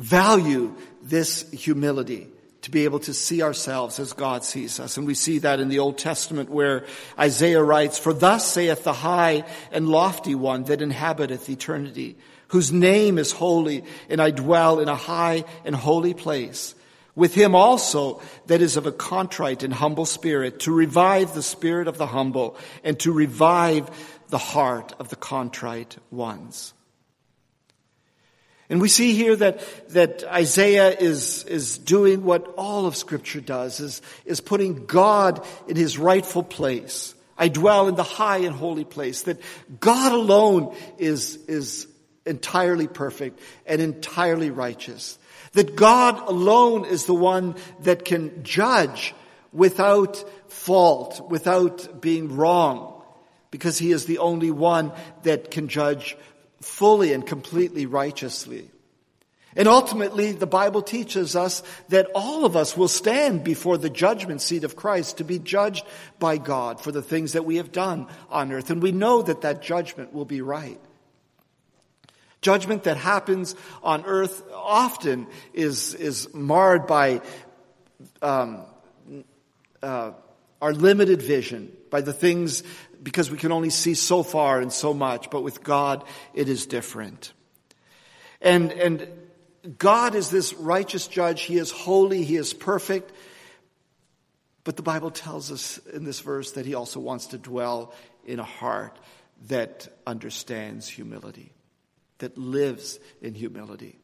value 0.00 0.74
this 1.02 1.48
humility 1.50 2.26
to 2.62 2.70
be 2.70 2.84
able 2.84 2.98
to 3.00 3.14
see 3.14 3.42
ourselves 3.42 3.98
as 3.98 4.12
God 4.12 4.44
sees 4.44 4.80
us. 4.80 4.96
And 4.96 5.06
we 5.06 5.14
see 5.14 5.38
that 5.38 5.60
in 5.60 5.68
the 5.68 5.78
Old 5.78 5.98
Testament 5.98 6.50
where 6.50 6.84
Isaiah 7.18 7.62
writes, 7.62 7.98
For 7.98 8.12
thus 8.12 8.46
saith 8.46 8.84
the 8.84 8.92
high 8.92 9.44
and 9.72 9.88
lofty 9.88 10.34
one 10.34 10.64
that 10.64 10.82
inhabiteth 10.82 11.48
eternity, 11.48 12.18
whose 12.48 12.72
name 12.72 13.18
is 13.18 13.32
holy, 13.32 13.84
and 14.08 14.20
I 14.20 14.30
dwell 14.30 14.80
in 14.80 14.88
a 14.88 14.96
high 14.96 15.44
and 15.64 15.74
holy 15.74 16.14
place. 16.14 16.74
With 17.14 17.34
him 17.34 17.54
also 17.54 18.20
that 18.46 18.60
is 18.60 18.76
of 18.76 18.86
a 18.86 18.92
contrite 18.92 19.62
and 19.62 19.72
humble 19.72 20.06
spirit, 20.06 20.60
to 20.60 20.72
revive 20.72 21.34
the 21.34 21.42
spirit 21.42 21.88
of 21.88 21.98
the 21.98 22.06
humble, 22.06 22.56
and 22.84 22.98
to 23.00 23.12
revive 23.12 23.90
the 24.28 24.38
heart 24.38 24.94
of 24.98 25.08
the 25.08 25.16
contrite 25.16 25.96
ones. 26.10 26.72
And 28.70 28.80
we 28.80 28.88
see 28.88 29.14
here 29.14 29.34
that, 29.34 29.60
that 29.90 30.22
Isaiah 30.24 30.96
is, 30.96 31.44
is 31.44 31.76
doing 31.76 32.22
what 32.22 32.54
all 32.56 32.86
of 32.86 32.94
scripture 32.94 33.40
does, 33.40 33.80
is, 33.80 34.00
is 34.24 34.40
putting 34.40 34.86
God 34.86 35.44
in 35.66 35.74
his 35.74 35.98
rightful 35.98 36.44
place. 36.44 37.16
I 37.36 37.48
dwell 37.48 37.88
in 37.88 37.96
the 37.96 38.04
high 38.04 38.38
and 38.38 38.54
holy 38.54 38.84
place, 38.84 39.22
that 39.22 39.40
God 39.80 40.12
alone 40.12 40.76
is, 40.98 41.36
is 41.48 41.88
entirely 42.24 42.86
perfect 42.86 43.40
and 43.66 43.80
entirely 43.80 44.50
righteous. 44.50 45.18
That 45.54 45.74
God 45.74 46.28
alone 46.28 46.84
is 46.84 47.06
the 47.06 47.14
one 47.14 47.56
that 47.82 48.04
can 48.04 48.44
judge 48.44 49.14
without 49.52 50.24
fault, 50.48 51.28
without 51.28 52.00
being 52.00 52.36
wrong, 52.36 53.02
because 53.50 53.78
he 53.78 53.90
is 53.90 54.06
the 54.06 54.18
only 54.18 54.52
one 54.52 54.92
that 55.24 55.50
can 55.50 55.66
judge 55.66 56.16
fully 56.60 57.12
and 57.12 57.26
completely 57.26 57.86
righteously. 57.86 58.70
And 59.56 59.66
ultimately, 59.66 60.30
the 60.30 60.46
Bible 60.46 60.80
teaches 60.80 61.34
us 61.34 61.64
that 61.88 62.08
all 62.14 62.44
of 62.44 62.54
us 62.54 62.76
will 62.76 62.88
stand 62.88 63.42
before 63.42 63.78
the 63.78 63.90
judgment 63.90 64.40
seat 64.40 64.62
of 64.62 64.76
Christ 64.76 65.18
to 65.18 65.24
be 65.24 65.40
judged 65.40 65.84
by 66.20 66.38
God 66.38 66.80
for 66.80 66.92
the 66.92 67.02
things 67.02 67.32
that 67.32 67.44
we 67.44 67.56
have 67.56 67.72
done 67.72 68.06
on 68.30 68.52
earth. 68.52 68.70
And 68.70 68.80
we 68.80 68.92
know 68.92 69.22
that 69.22 69.40
that 69.40 69.60
judgment 69.60 70.12
will 70.12 70.24
be 70.24 70.40
right. 70.40 70.80
Judgment 72.42 72.84
that 72.84 72.96
happens 72.96 73.56
on 73.82 74.04
earth 74.06 74.42
often 74.54 75.26
is, 75.52 75.94
is 75.94 76.32
marred 76.32 76.86
by 76.86 77.20
um, 78.22 78.62
uh, 79.82 80.12
our 80.62 80.72
limited 80.72 81.22
vision, 81.22 81.72
by 81.90 82.02
the 82.02 82.12
things 82.12 82.62
because 83.02 83.30
we 83.30 83.38
can 83.38 83.52
only 83.52 83.70
see 83.70 83.94
so 83.94 84.22
far 84.22 84.60
and 84.60 84.72
so 84.72 84.92
much, 84.92 85.30
but 85.30 85.42
with 85.42 85.62
God 85.62 86.04
it 86.34 86.48
is 86.48 86.66
different. 86.66 87.32
And, 88.40 88.72
and 88.72 89.08
God 89.78 90.14
is 90.14 90.30
this 90.30 90.54
righteous 90.54 91.06
judge. 91.06 91.42
He 91.42 91.58
is 91.58 91.70
holy. 91.70 92.24
He 92.24 92.36
is 92.36 92.54
perfect. 92.54 93.12
But 94.64 94.76
the 94.76 94.82
Bible 94.82 95.10
tells 95.10 95.50
us 95.50 95.78
in 95.92 96.04
this 96.04 96.20
verse 96.20 96.52
that 96.52 96.66
he 96.66 96.74
also 96.74 97.00
wants 97.00 97.26
to 97.28 97.38
dwell 97.38 97.94
in 98.24 98.38
a 98.38 98.44
heart 98.44 98.98
that 99.48 99.88
understands 100.06 100.86
humility, 100.86 101.52
that 102.18 102.36
lives 102.36 102.98
in 103.22 103.34
humility, 103.34 103.98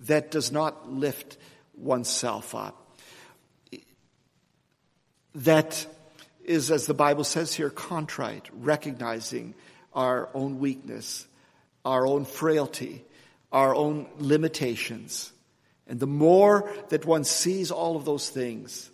that 0.00 0.30
does 0.30 0.52
not 0.52 0.90
lift 0.90 1.36
oneself 1.74 2.54
up, 2.54 2.96
that 5.34 5.86
is, 6.44 6.70
as 6.70 6.86
the 6.86 6.94
Bible 6.94 7.24
says 7.24 7.54
here, 7.54 7.70
contrite, 7.70 8.48
recognizing 8.52 9.54
our 9.92 10.28
own 10.34 10.58
weakness, 10.58 11.26
our 11.84 12.06
own 12.06 12.24
frailty, 12.24 13.04
our 13.50 13.74
own 13.74 14.06
limitations. 14.18 15.32
And 15.86 16.00
the 16.00 16.06
more 16.06 16.72
that 16.88 17.04
one 17.04 17.24
sees 17.24 17.70
all 17.70 17.96
of 17.96 18.04
those 18.04 18.28
things, 18.28 18.90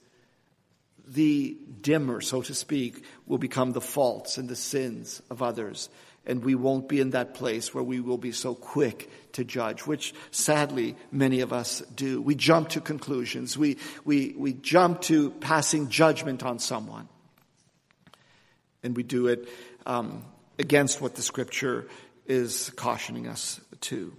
the 1.06 1.56
dimmer, 1.80 2.20
so 2.20 2.42
to 2.42 2.54
speak, 2.54 3.04
will 3.26 3.38
become 3.38 3.72
the 3.72 3.80
faults 3.80 4.36
and 4.36 4.48
the 4.48 4.56
sins 4.56 5.22
of 5.30 5.42
others. 5.42 5.88
And 6.26 6.44
we 6.44 6.54
won't 6.54 6.88
be 6.88 7.00
in 7.00 7.10
that 7.10 7.34
place 7.34 7.72
where 7.72 7.84
we 7.84 8.00
will 8.00 8.18
be 8.18 8.32
so 8.32 8.54
quick 8.54 9.08
to 9.32 9.44
judge, 9.44 9.86
which 9.86 10.12
sadly 10.30 10.96
many 11.10 11.40
of 11.40 11.52
us 11.52 11.80
do. 11.94 12.20
We 12.20 12.34
jump 12.34 12.70
to 12.70 12.80
conclusions. 12.80 13.56
We, 13.56 13.78
we, 14.04 14.34
we 14.36 14.52
jump 14.52 15.00
to 15.02 15.30
passing 15.30 15.88
judgment 15.88 16.42
on 16.42 16.58
someone 16.58 17.08
and 18.82 18.96
we 18.96 19.02
do 19.02 19.26
it 19.28 19.48
um, 19.86 20.24
against 20.58 21.00
what 21.00 21.14
the 21.14 21.22
scripture 21.22 21.88
is 22.26 22.70
cautioning 22.70 23.26
us 23.26 23.60
to. 23.82 24.12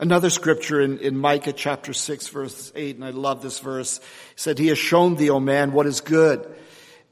Another 0.00 0.30
scripture 0.30 0.80
in, 0.80 0.98
in 0.98 1.18
Micah 1.18 1.52
chapter 1.52 1.92
6 1.92 2.28
verse 2.28 2.72
8, 2.74 2.96
and 2.96 3.04
I 3.04 3.10
love 3.10 3.42
this 3.42 3.58
verse, 3.58 4.00
said, 4.36 4.58
He 4.58 4.68
has 4.68 4.78
shown 4.78 5.16
thee, 5.16 5.30
O 5.30 5.40
man, 5.40 5.72
what 5.72 5.86
is 5.86 6.00
good 6.00 6.48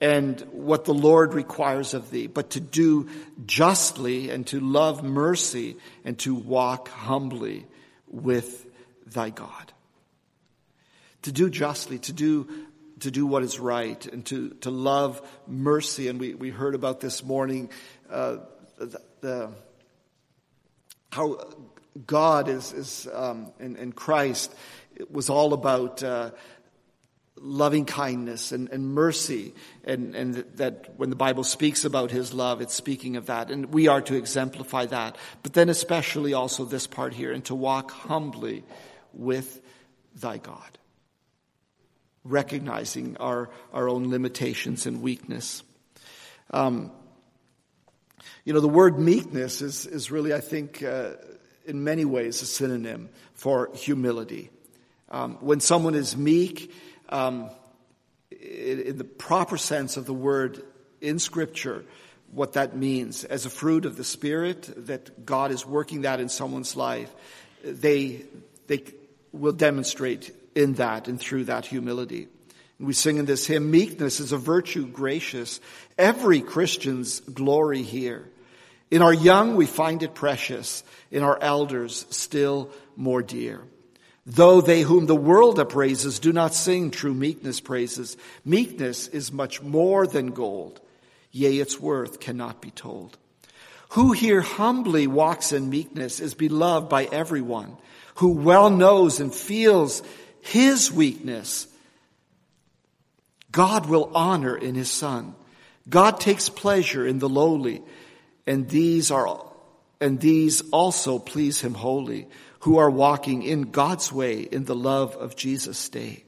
and 0.01 0.41
what 0.53 0.85
the 0.85 0.95
Lord 0.95 1.35
requires 1.35 1.95
of 1.95 2.11
thee, 2.11 2.27
but 2.27 2.51
to 2.51 2.61
do 2.61 3.09
justly 3.47 4.31
and 4.31 4.47
to 4.49 4.61
love 4.61 5.03
mercy 5.03 5.77
and 6.05 6.19
to 6.21 6.35
walk 6.35 6.89
humbly 6.89 7.67
with 8.07 8.67
thy 9.07 9.31
God. 9.31 9.73
To 11.23 11.33
do 11.33 11.51
justly, 11.51 11.99
to 12.01 12.13
do 12.13 12.66
to 13.01 13.11
do 13.11 13.27
what 13.27 13.43
is 13.43 13.59
right 13.59 14.05
and 14.07 14.25
to, 14.27 14.51
to 14.61 14.71
love 14.71 15.21
mercy. 15.47 16.09
And 16.09 16.19
we, 16.19 16.35
we 16.35 16.51
heard 16.51 16.75
about 16.75 17.01
this 17.01 17.23
morning 17.23 17.71
uh, 18.11 18.39
the, 18.79 19.01
the, 19.21 19.51
how 21.11 21.39
God 22.07 22.49
is, 22.49 22.73
is 22.73 23.09
um, 23.13 23.53
in, 23.59 23.77
in 23.77 23.93
Christ 23.93 24.55
it 24.95 25.13
was 25.13 25.29
all 25.29 25.53
about 25.53 26.03
uh, 26.03 26.31
loving 27.39 27.85
kindness 27.85 28.53
and, 28.53 28.71
and 28.71 28.95
mercy, 28.95 29.53
and, 29.85 30.15
and 30.15 30.35
that 30.55 30.95
when 30.97 31.11
the 31.11 31.17
Bible 31.17 31.45
speaks 31.45 31.85
about 31.85 32.11
His 32.11 32.33
love, 32.33 32.63
it's 32.63 32.75
speaking 32.75 33.17
of 33.17 33.27
that, 33.27 33.51
and 33.51 33.75
we 33.75 33.89
are 33.89 34.01
to 34.01 34.15
exemplify 34.15 34.87
that. 34.87 35.17
But 35.43 35.53
then, 35.53 35.69
especially 35.69 36.33
also 36.33 36.65
this 36.65 36.87
part 36.87 37.13
here, 37.13 37.31
and 37.31 37.45
to 37.45 37.55
walk 37.55 37.91
humbly 37.91 38.65
with 39.13 39.61
Thy 40.15 40.39
God 40.39 40.79
recognizing 42.29 43.17
our, 43.19 43.51
our 43.73 43.89
own 43.89 44.11
limitations 44.11 44.87
and 44.87 45.03
weakness. 45.03 45.63
Um, 46.51 46.93
you 48.45 48.53
know, 48.53 48.61
the 48.61 48.69
word 48.69 48.99
meekness 48.99 49.63
is, 49.63 49.87
is 49.87 50.11
really, 50.11 50.33
I 50.33 50.41
think, 50.41 50.83
uh, 50.83 51.15
in 51.65 51.83
many 51.83 52.05
ways 52.05 52.43
a 52.43 52.47
synonym 52.47 53.09
for 53.35 53.71
humility. 53.75 54.51
Um, 55.11 55.39
when 55.41 55.61
someone 55.61 55.95
is 55.95 56.17
meek, 56.17 56.73
um, 57.09 57.51
in, 58.31 58.81
in 58.81 58.99
the 58.99 59.05
proper 59.05 59.57
sense 59.57 59.97
of 59.97 60.07
the 60.07 60.15
word 60.15 60.63
in 61.01 61.19
Scripture, 61.19 61.85
what 62.31 62.55
that 62.55 62.77
means 62.77 63.25
as 63.25 63.47
a 63.47 63.51
fruit 63.51 63.85
of 63.85 63.97
the 63.97 64.05
Spirit, 64.05 64.87
that 64.87 65.25
God 65.25 65.51
is 65.51 65.65
working 65.65 66.03
that 66.03 66.21
in 66.21 66.29
someone's 66.29 66.77
life, 66.77 67.13
they, 67.65 68.25
they 68.67 68.83
will 69.33 69.53
demonstrate 69.53 70.33
in 70.57 70.75
that 70.75 71.07
and 71.07 71.21
through 71.21 71.45
that 71.45 71.67
humility. 71.67 72.29
We 72.79 72.93
sing 72.93 73.19
in 73.19 73.25
this 73.25 73.47
hymn, 73.47 73.71
meekness 73.71 74.21
is 74.21 74.33
a 74.33 74.39
virtue 74.39 74.87
gracious. 74.87 75.61
Every 75.97 76.41
Christian's 76.41 77.21
glory 77.21 77.83
here. 77.83 78.29
In 78.91 79.03
our 79.03 79.15
young, 79.15 79.57
we 79.57 79.67
find 79.67 80.03
it 80.03 80.15
precious. 80.15 80.85
In 81.11 81.23
our 81.23 81.39
elders, 81.41 82.07
still 82.11 82.71
more 82.97 83.23
dear. 83.23 83.63
Though 84.27 84.61
they 84.61 84.83
whom 84.83 85.07
the 85.07 85.15
world 85.15 85.59
upraises 85.59 86.19
do 86.19 86.33
not 86.33 86.53
sing 86.53 86.91
true 86.91 87.15
meekness 87.15 87.61
praises, 87.61 88.17
meekness 88.45 89.07
is 89.09 89.33
much 89.33 89.63
more 89.63 90.07
than 90.07 90.33
gold. 90.33 90.81
Yea, 91.31 91.59
its 91.61 91.81
worth 91.81 92.19
cannot 92.19 92.61
be 92.61 92.71
told. 92.71 93.17
Who 93.91 94.13
here 94.13 94.41
humbly 94.41 95.07
walks 95.07 95.53
in 95.53 95.71
meekness 95.71 96.19
is 96.21 96.35
beloved 96.35 96.89
by 96.89 97.05
everyone, 97.05 97.77
who 98.17 98.33
well 98.33 98.69
knows 98.69 99.21
and 99.21 99.35
feels 99.35 100.03
his 100.47 100.93
weakness, 100.93 101.67
God 103.51 103.87
will 103.87 104.11
honor 104.15 104.57
in 104.57 104.75
his 104.75 104.91
son. 104.91 105.35
God 105.89 106.21
takes 106.21 106.49
pleasure 106.49 107.07
in 107.07 107.19
the 107.19 107.29
lowly, 107.29 107.83
and 108.47 108.69
these 108.69 109.11
are, 109.11 109.45
and 110.01 110.21
these 110.21 110.63
also 110.71 111.19
please 111.19 111.61
him 111.61 111.75
wholly, 111.75 112.29
who 112.61 112.79
are 112.79 112.91
walking 112.91 113.43
in 113.43 113.71
God's 113.71 114.13
way 114.13 114.41
in 114.41 114.65
the 114.65 114.75
love 114.75 115.17
of 115.17 115.37
Jesus' 115.37 115.79
stay. 115.79 116.25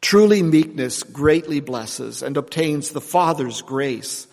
Truly 0.00 0.42
meekness 0.42 1.02
greatly 1.02 1.60
blesses 1.60 2.22
and 2.22 2.36
obtains 2.36 2.90
the 2.90 3.00
Father's 3.00 3.62
grace, 3.62 4.26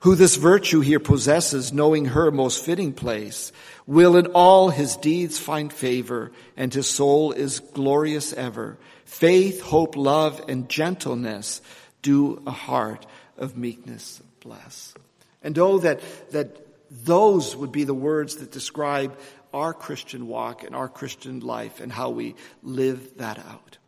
who 0.00 0.14
this 0.14 0.36
virtue 0.36 0.80
here 0.80 1.00
possesses, 1.00 1.72
knowing 1.72 2.06
her 2.06 2.30
most 2.30 2.64
fitting 2.64 2.92
place, 2.92 3.52
will 3.86 4.16
in 4.16 4.26
all 4.26 4.68
his 4.68 4.96
deeds 4.96 5.38
find 5.38 5.72
favor, 5.72 6.30
and 6.56 6.72
his 6.72 6.88
soul 6.88 7.32
is 7.32 7.60
glorious 7.60 8.32
ever. 8.32 8.78
Faith, 9.04 9.60
hope, 9.60 9.96
love, 9.96 10.44
and 10.48 10.68
gentleness 10.68 11.60
do 12.02 12.42
a 12.46 12.50
heart 12.50 13.06
of 13.36 13.56
meekness 13.56 14.22
bless. 14.40 14.94
And 15.42 15.58
oh, 15.58 15.78
that, 15.78 16.00
that 16.30 16.56
those 16.90 17.56
would 17.56 17.72
be 17.72 17.84
the 17.84 17.94
words 17.94 18.36
that 18.36 18.52
describe 18.52 19.18
our 19.52 19.72
Christian 19.72 20.28
walk 20.28 20.62
and 20.64 20.74
our 20.74 20.88
Christian 20.88 21.40
life 21.40 21.80
and 21.80 21.90
how 21.90 22.10
we 22.10 22.34
live 22.62 23.16
that 23.18 23.38
out. 23.38 23.78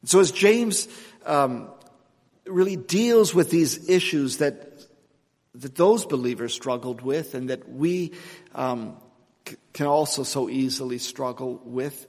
And 0.00 0.10
so 0.10 0.20
as 0.20 0.32
James 0.32 0.88
um, 1.26 1.68
really 2.46 2.76
deals 2.76 3.34
with 3.34 3.50
these 3.50 3.88
issues 3.88 4.38
that 4.38 4.69
that 5.54 5.74
those 5.74 6.04
believers 6.04 6.54
struggled 6.54 7.00
with 7.00 7.34
and 7.34 7.50
that 7.50 7.68
we 7.68 8.12
um, 8.54 8.96
c- 9.46 9.56
can 9.72 9.86
also 9.86 10.22
so 10.22 10.48
easily 10.48 10.98
struggle 10.98 11.60
with 11.64 12.06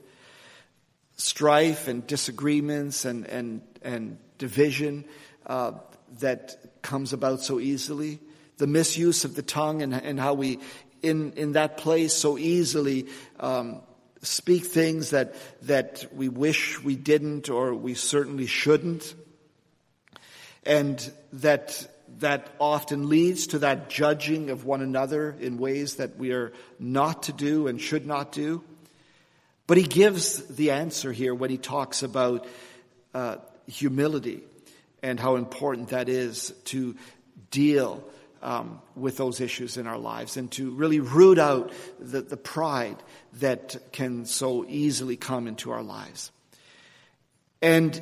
strife 1.18 1.88
and 1.88 2.06
disagreements 2.08 3.06
and 3.06 3.26
and 3.28 3.62
and 3.82 4.18
division 4.38 5.06
uh, 5.46 5.72
that 6.20 6.82
comes 6.82 7.14
about 7.14 7.42
so 7.42 7.60
easily. 7.60 8.20
The 8.58 8.68
misuse 8.68 9.26
of 9.26 9.36
the 9.36 9.42
tongue 9.42 9.82
and, 9.82 9.94
and 9.94 10.20
how 10.20 10.34
we 10.34 10.60
in 11.02 11.34
in 11.34 11.54
that 11.54 11.78
place 11.78 12.14
so 12.14 12.38
easily 12.38 13.08
um, 13.40 13.82
speak 14.22 14.66
things 14.66 15.12
that 15.12 15.36
that 15.64 16.06
we 16.14 16.30
wish 16.30 16.82
we 16.84 16.96
didn't 16.96 17.50
or 17.50 17.74
we 17.74 17.96
certainly 17.96 18.46
shouldn't. 18.46 19.16
And 20.64 21.12
that 21.34 21.88
that 22.22 22.50
often 22.60 23.10
leads 23.10 23.48
to 23.48 23.60
that 23.60 23.90
judging 23.90 24.50
of 24.50 24.66
one 24.66 24.82
another 24.82 25.36
in 25.40 25.58
ways 25.58 25.96
that 25.96 26.18
we 26.18 26.32
are 26.32 26.54
not 26.80 27.24
to 27.24 27.34
do 27.34 27.68
and 27.68 27.80
should 27.80 28.08
not 28.08 28.32
do. 28.32 28.64
But 29.68 29.78
he 29.78 29.84
gives 29.84 30.44
the 30.48 30.72
answer 30.72 31.12
here 31.12 31.36
when 31.36 31.50
he 31.50 31.58
talks 31.58 32.04
about 32.04 32.48
uh, 33.14 33.38
humility 33.68 34.42
and 35.04 35.20
how 35.20 35.36
important 35.36 35.90
that 35.90 36.10
is 36.10 36.54
to 36.66 36.96
deal 37.50 38.04
um, 38.42 38.82
with 38.96 39.18
those 39.18 39.40
issues 39.40 39.78
in 39.78 39.88
our 39.88 39.98
lives 39.98 40.38
and 40.38 40.52
to 40.52 40.72
really 40.72 41.00
root 41.00 41.40
out 41.40 41.72
the, 42.00 42.22
the 42.22 42.38
pride 42.38 42.98
that 43.40 43.78
can 43.92 44.26
so 44.26 44.66
easily 44.68 45.16
come 45.16 45.48
into 45.48 45.72
our 45.72 45.84
lives. 45.84 46.32
And 47.62 48.00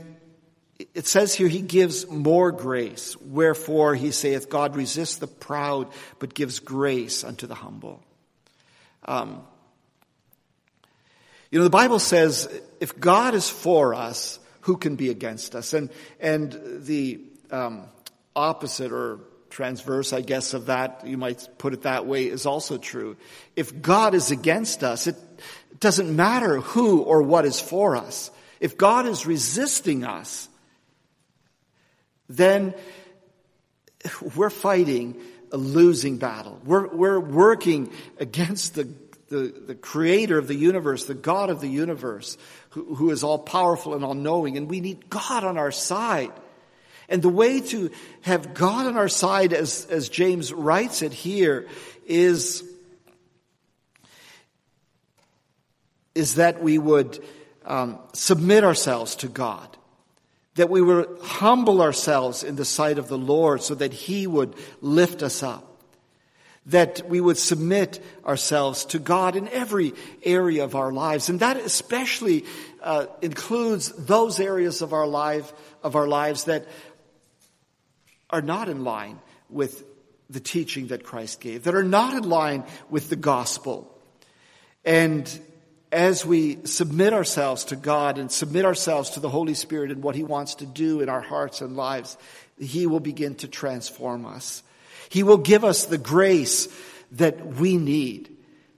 it 0.93 1.07
says 1.07 1.35
here 1.35 1.47
he 1.47 1.61
gives 1.61 2.07
more 2.07 2.51
grace. 2.51 3.17
Wherefore 3.17 3.95
he 3.95 4.11
saith, 4.11 4.49
God 4.49 4.75
resists 4.75 5.17
the 5.17 5.27
proud, 5.27 5.87
but 6.19 6.33
gives 6.33 6.59
grace 6.59 7.23
unto 7.23 7.47
the 7.47 7.55
humble. 7.55 8.01
Um, 9.03 9.41
you 11.51 11.59
know, 11.59 11.63
the 11.63 11.69
Bible 11.69 11.99
says, 11.99 12.47
if 12.79 12.99
God 12.99 13.33
is 13.33 13.49
for 13.49 13.93
us, 13.93 14.39
who 14.61 14.77
can 14.77 14.95
be 14.95 15.09
against 15.09 15.55
us? 15.55 15.73
And, 15.73 15.89
and 16.19 16.57
the 16.85 17.21
um, 17.51 17.85
opposite 18.35 18.91
or 18.91 19.19
transverse, 19.49 20.13
I 20.13 20.21
guess, 20.21 20.53
of 20.53 20.67
that, 20.67 21.07
you 21.07 21.17
might 21.17 21.47
put 21.57 21.73
it 21.73 21.81
that 21.81 22.05
way, 22.05 22.25
is 22.27 22.45
also 22.45 22.77
true. 22.77 23.17
If 23.55 23.81
God 23.81 24.13
is 24.13 24.31
against 24.31 24.83
us, 24.83 25.07
it 25.07 25.15
doesn't 25.79 26.15
matter 26.15 26.61
who 26.61 27.01
or 27.01 27.23
what 27.23 27.45
is 27.45 27.59
for 27.59 27.95
us. 27.95 28.29
If 28.59 28.77
God 28.77 29.07
is 29.07 29.25
resisting 29.25 30.03
us, 30.03 30.48
then 32.29 32.75
we're 34.35 34.51
fighting 34.51 35.19
a 35.51 35.57
losing 35.57 36.17
battle. 36.17 36.61
We're, 36.63 36.87
we're 36.87 37.19
working 37.19 37.91
against 38.19 38.75
the, 38.75 38.87
the, 39.29 39.53
the 39.67 39.75
creator 39.75 40.37
of 40.37 40.47
the 40.47 40.55
universe, 40.55 41.05
the 41.05 41.15
God 41.15 41.49
of 41.49 41.59
the 41.59 41.67
universe, 41.67 42.37
who, 42.69 42.95
who 42.95 43.09
is 43.09 43.23
all 43.23 43.39
powerful 43.39 43.95
and 43.95 44.05
all 44.05 44.13
knowing, 44.13 44.57
and 44.57 44.69
we 44.69 44.79
need 44.79 45.09
God 45.09 45.43
on 45.43 45.57
our 45.57 45.71
side. 45.71 46.31
And 47.09 47.23
the 47.23 47.29
way 47.29 47.61
to 47.61 47.89
have 48.21 48.53
God 48.53 48.85
on 48.85 48.95
our 48.95 49.09
side, 49.09 49.53
as, 49.53 49.87
as 49.89 50.09
James 50.09 50.53
writes 50.53 51.01
it 51.01 51.11
here, 51.11 51.67
is, 52.05 52.63
is 56.13 56.35
that 56.35 56.61
we 56.61 56.77
would 56.77 57.23
um, 57.65 57.97
submit 58.13 58.63
ourselves 58.63 59.15
to 59.17 59.27
God 59.27 59.78
that 60.55 60.69
we 60.69 60.81
would 60.81 61.19
humble 61.21 61.81
ourselves 61.81 62.43
in 62.43 62.55
the 62.55 62.65
sight 62.65 62.97
of 62.97 63.07
the 63.07 63.17
Lord 63.17 63.61
so 63.61 63.75
that 63.75 63.93
He 63.93 64.27
would 64.27 64.55
lift 64.81 65.23
us 65.23 65.43
up. 65.43 65.65
That 66.65 67.07
we 67.07 67.21
would 67.21 67.37
submit 67.37 68.03
ourselves 68.25 68.85
to 68.85 68.99
God 68.99 69.35
in 69.35 69.47
every 69.47 69.93
area 70.23 70.63
of 70.63 70.75
our 70.75 70.91
lives. 70.91 71.29
And 71.29 71.39
that 71.39 71.57
especially 71.57 72.45
uh, 72.81 73.07
includes 73.21 73.89
those 73.93 74.39
areas 74.39 74.81
of 74.81 74.93
our 74.93 75.07
life, 75.07 75.51
of 75.81 75.95
our 75.95 76.07
lives 76.07 76.43
that 76.45 76.67
are 78.29 78.41
not 78.41 78.69
in 78.69 78.83
line 78.83 79.19
with 79.49 79.83
the 80.29 80.39
teaching 80.39 80.87
that 80.87 81.03
Christ 81.03 81.41
gave, 81.41 81.63
that 81.63 81.73
are 81.73 81.83
not 81.83 82.13
in 82.13 82.29
line 82.29 82.63
with 82.89 83.09
the 83.09 83.15
gospel. 83.15 83.91
And 84.85 85.27
as 85.91 86.25
we 86.25 86.59
submit 86.65 87.13
ourselves 87.13 87.65
to 87.65 87.75
God 87.75 88.17
and 88.17 88.31
submit 88.31 88.65
ourselves 88.65 89.11
to 89.11 89.19
the 89.19 89.29
Holy 89.29 89.53
Spirit 89.55 89.91
and 89.91 90.03
what 90.03 90.15
He 90.15 90.23
wants 90.23 90.55
to 90.55 90.65
do 90.65 91.01
in 91.01 91.09
our 91.09 91.21
hearts 91.21 91.61
and 91.61 91.75
lives, 91.75 92.17
He 92.59 92.85
will 92.85 92.99
begin 92.99 93.35
to 93.35 93.47
transform 93.47 94.25
us. 94.25 94.61
He 95.09 95.23
will 95.23 95.37
give 95.37 95.63
us 95.63 95.85
the 95.85 95.97
grace 95.97 96.67
that 97.13 97.55
we 97.55 97.77
need 97.77 98.29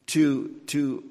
to, 0.07 0.49
to 0.67 1.03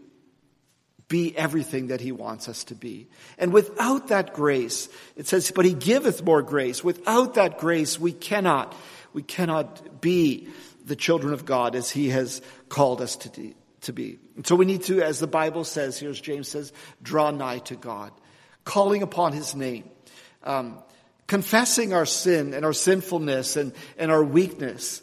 be 1.09 1.37
everything 1.37 1.89
that 1.89 2.01
He 2.01 2.13
wants 2.13 2.49
us 2.49 2.65
to 2.65 2.75
be. 2.75 3.09
And 3.37 3.53
without 3.53 4.09
that 4.09 4.33
grace, 4.33 4.89
it 5.17 5.27
says, 5.27 5.53
but 5.55 5.67
He 5.67 5.75
giveth 5.75 6.23
more 6.23 6.41
grace. 6.41 6.83
Without 6.83 7.35
that 7.35 7.59
grace, 7.59 8.01
we 8.01 8.13
cannot, 8.13 8.75
we 9.13 9.23
cannot 9.23 10.01
be 10.01 10.49
the 10.87 10.97
children 10.97 11.35
of 11.35 11.45
God 11.45 11.75
as 11.75 11.91
He 11.91 12.09
has 12.09 12.41
called 12.71 13.03
us 13.03 13.17
to, 13.17 13.53
to 13.83 13.93
be. 13.93 14.19
So 14.45 14.57
we 14.57 14.65
need 14.65 14.83
to, 14.85 15.03
as 15.03 15.19
the 15.19 15.27
Bible 15.27 15.65
says, 15.65 15.99
here, 15.99 16.11
as 16.11 16.21
James 16.21 16.49
says, 16.49 16.73
draw 17.03 17.31
nigh 17.31 17.59
to 17.61 17.77
God, 17.77 18.13
calling 18.65 19.03
upon 19.03 19.33
his 19.33 19.55
name, 19.55 19.85
um, 20.43 20.79
confessing 21.27 21.93
our 21.93 22.07
sin 22.07 22.55
and 22.55 22.65
our 22.65 22.73
sinfulness 22.73 23.57
and, 23.57 23.73
and 23.99 24.11
our 24.11 24.23
weakness, 24.25 25.03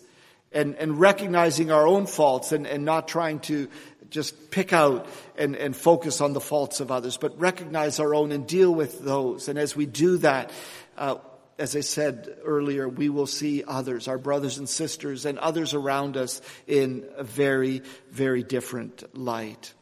and, 0.51 0.75
and 0.75 0.99
recognizing 0.99 1.71
our 1.71 1.87
own 1.87 2.05
faults 2.05 2.51
and, 2.51 2.65
and 2.65 2.85
not 2.85 3.07
trying 3.07 3.39
to 3.39 3.67
just 4.09 4.51
pick 4.51 4.71
out 4.73 5.07
and, 5.37 5.55
and 5.55 5.75
focus 5.75 6.21
on 6.21 6.33
the 6.33 6.39
faults 6.39 6.79
of 6.79 6.91
others, 6.91 7.17
but 7.17 7.37
recognize 7.39 7.99
our 7.99 8.15
own 8.15 8.31
and 8.31 8.47
deal 8.47 8.73
with 8.73 9.03
those. 9.03 9.49
And 9.49 9.59
as 9.59 9.75
we 9.75 9.85
do 9.85 10.17
that, 10.19 10.51
uh, 10.97 11.15
as 11.59 11.75
I 11.75 11.81
said 11.81 12.37
earlier, 12.43 12.87
we 12.87 13.09
will 13.09 13.27
see 13.27 13.63
others, 13.67 14.07
our 14.07 14.17
brothers 14.17 14.57
and 14.57 14.69
sisters 14.69 15.25
and 15.25 15.39
others 15.39 15.73
around 15.73 16.15
us 16.15 16.41
in 16.67 17.05
a 17.15 17.23
very, 17.23 17.81
very 18.11 18.43
different 18.43 19.17
light. 19.17 19.73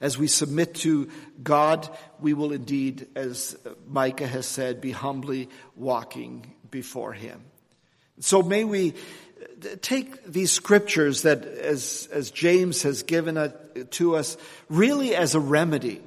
As 0.00 0.16
we 0.16 0.28
submit 0.28 0.74
to 0.76 1.10
God, 1.42 1.88
we 2.20 2.32
will 2.32 2.52
indeed, 2.52 3.08
as 3.14 3.56
Micah 3.86 4.26
has 4.26 4.46
said, 4.46 4.80
be 4.80 4.92
humbly 4.92 5.50
walking 5.76 6.54
before 6.70 7.12
Him. 7.12 7.42
So 8.20 8.42
may 8.42 8.64
we 8.64 8.94
take 9.82 10.24
these 10.24 10.52
scriptures 10.52 11.22
that, 11.22 11.44
as, 11.44 12.08
as 12.12 12.30
James 12.30 12.82
has 12.82 13.02
given 13.02 13.52
to 13.90 14.16
us, 14.16 14.38
really 14.70 15.14
as 15.14 15.34
a 15.34 15.40
remedy, 15.40 16.00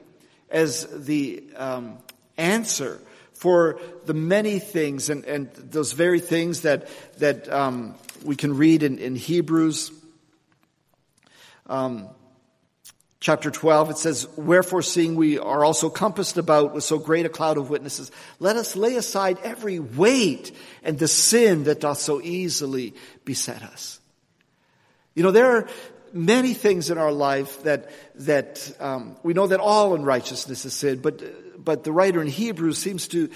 as 0.50 0.88
the 1.06 1.44
um, 1.56 2.00
answer 2.36 3.00
for 3.34 3.80
the 4.06 4.14
many 4.14 4.60
things 4.60 5.10
and, 5.10 5.26
and 5.26 5.52
those 5.56 5.94
very 5.94 6.20
things 6.20 6.62
that, 6.62 6.88
that 7.18 7.52
um, 7.52 7.96
we 8.24 8.36
can 8.36 8.56
read 8.56 8.84
in, 8.84 9.00
in 9.00 9.16
Hebrews 9.16 9.92
um, 11.68 12.10
chapter 13.20 13.50
12. 13.50 13.92
It 13.92 13.98
says, 13.98 14.28
Wherefore, 14.36 14.82
seeing 14.82 15.16
we 15.16 15.40
are 15.40 15.64
also 15.64 15.90
compassed 15.90 16.38
about 16.38 16.74
with 16.74 16.84
so 16.84 17.00
great 17.00 17.26
a 17.26 17.30
cloud 17.30 17.58
of 17.58 17.70
witnesses, 17.70 18.12
let 18.40 18.56
us 18.56 18.76
lay 18.76 18.96
aside 18.96 19.40
every 19.44 19.80
weight 19.80 20.56
and 20.84 21.00
the 21.00 21.08
sin 21.08 21.64
that 21.64 21.80
doth 21.80 22.00
so 22.00 22.22
easily 22.22 22.94
beset 23.26 23.64
us. 23.64 24.00
You 25.16 25.24
know, 25.24 25.32
there 25.32 25.58
are 25.58 25.70
many 26.12 26.54
things 26.54 26.90
in 26.90 26.98
our 26.98 27.12
life 27.12 27.64
that 27.64 27.90
that 28.16 28.72
um, 28.80 29.16
we 29.24 29.34
know 29.34 29.48
that 29.48 29.60
all 29.60 29.96
unrighteousness 29.96 30.66
is 30.66 30.74
sin, 30.74 31.00
but 31.00 31.22
but 31.64 31.84
the 31.84 31.92
writer 31.92 32.22
in 32.22 32.28
Hebrews 32.28 32.78
seems 32.78 33.08
to 33.10 33.30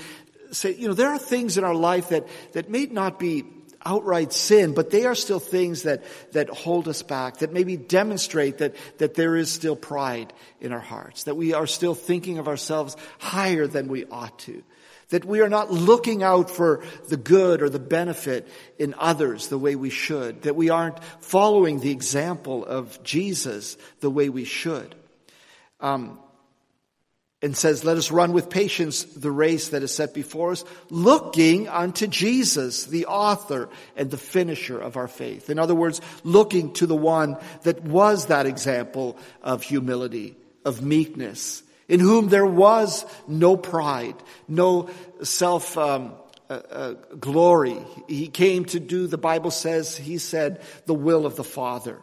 say, 0.52 0.74
you 0.74 0.88
know, 0.88 0.94
there 0.94 1.10
are 1.10 1.20
things 1.20 1.58
in 1.58 1.64
our 1.64 1.76
life 1.76 2.10
that, 2.10 2.28
that 2.54 2.70
may 2.70 2.86
not 2.86 3.20
be 3.20 3.46
outright 3.86 4.34
sin, 4.34 4.74
but 4.74 4.90
they 4.90 5.06
are 5.06 5.16
still 5.16 5.40
things 5.40 5.84
that, 5.84 6.04
that 6.34 6.50
hold 6.50 6.88
us 6.88 7.04
back, 7.04 7.38
that 7.38 7.54
maybe 7.54 7.78
demonstrate 7.78 8.58
that, 8.58 8.76
that 8.98 9.14
there 9.14 9.36
is 9.36 9.52
still 9.52 9.76
pride 9.76 10.34
in 10.60 10.74
our 10.74 10.80
hearts, 10.80 11.24
that 11.24 11.36
we 11.36 11.54
are 11.54 11.68
still 11.68 11.96
thinking 11.96 12.38
of 12.38 12.48
ourselves 12.48 12.98
higher 13.20 13.68
than 13.68 13.88
we 13.88 14.06
ought 14.06 14.38
to, 14.40 14.62
that 15.10 15.24
we 15.24 15.40
are 15.40 15.50
not 15.50 15.72
looking 15.72 16.22
out 16.22 16.50
for 16.50 16.84
the 17.08 17.18
good 17.18 17.62
or 17.62 17.70
the 17.70 17.80
benefit 17.80 18.48
in 18.78 18.94
others 18.98 19.48
the 19.48 19.58
way 19.58 19.76
we 19.76 19.90
should, 19.90 20.42
that 20.42 20.56
we 20.56 20.70
aren't 20.70 21.02
following 21.22 21.80
the 21.80 21.92
example 21.92 22.66
of 22.66 23.02
Jesus 23.04 23.78
the 24.02 24.12
way 24.12 24.28
we 24.28 24.44
should. 24.44 24.96
Um, 25.80 26.20
and 27.48 27.56
says, 27.56 27.86
let 27.86 27.96
us 27.96 28.12
run 28.12 28.34
with 28.34 28.50
patience 28.50 29.04
the 29.06 29.32
race 29.32 29.70
that 29.70 29.82
is 29.82 29.96
set 29.96 30.14
before 30.14 30.52
us, 30.52 30.66
looking 30.90 31.70
unto 31.70 32.06
Jesus, 32.06 32.88
the 32.88 33.06
author 33.06 33.70
and 33.96 34.12
the 34.12 34.18
finisher 34.18 34.78
of 34.78 34.98
our 34.98 35.08
faith. 35.08 35.50
In 35.50 35.58
other 35.58 35.74
words, 35.74 36.02
looking 36.26 36.74
to 36.74 36.86
the 36.86 36.94
one 36.94 37.38
that 37.64 37.82
was 37.84 38.26
that 38.26 38.48
example 38.48 39.18
of 39.42 39.64
humility, 39.64 40.36
of 40.66 40.82
meekness, 40.82 41.64
in 41.88 42.02
whom 42.02 42.28
there 42.28 42.46
was 42.46 43.06
no 43.30 43.56
pride, 43.56 44.22
no 44.50 44.90
self, 45.24 45.78
um, 45.78 46.16
uh, 46.50 46.54
uh, 46.70 46.94
glory. 47.18 47.78
He 48.10 48.28
came 48.28 48.66
to 48.66 48.80
do, 48.82 49.08
the 49.08 49.18
Bible 49.18 49.52
says, 49.52 49.96
he 49.96 50.18
said, 50.18 50.62
the 50.86 50.94
will 50.94 51.26
of 51.26 51.38
the 51.38 51.46
Father. 51.46 51.98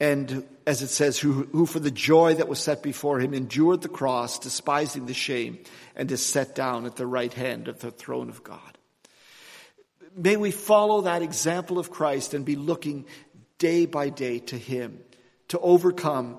And 0.00 0.46
as 0.66 0.82
it 0.82 0.88
says, 0.88 1.18
who, 1.18 1.44
who 1.50 1.66
for 1.66 1.80
the 1.80 1.90
joy 1.90 2.34
that 2.34 2.48
was 2.48 2.60
set 2.60 2.82
before 2.82 3.18
him 3.18 3.34
endured 3.34 3.82
the 3.82 3.88
cross, 3.88 4.38
despising 4.38 5.06
the 5.06 5.14
shame, 5.14 5.58
and 5.96 6.10
is 6.12 6.24
set 6.24 6.54
down 6.54 6.86
at 6.86 6.96
the 6.96 7.06
right 7.06 7.32
hand 7.32 7.68
of 7.68 7.80
the 7.80 7.90
throne 7.90 8.28
of 8.28 8.44
God. 8.44 8.78
May 10.16 10.36
we 10.36 10.50
follow 10.50 11.02
that 11.02 11.22
example 11.22 11.78
of 11.78 11.90
Christ 11.90 12.34
and 12.34 12.44
be 12.44 12.56
looking 12.56 13.06
day 13.58 13.86
by 13.86 14.08
day 14.08 14.38
to 14.38 14.56
him 14.56 15.00
to 15.48 15.58
overcome 15.58 16.36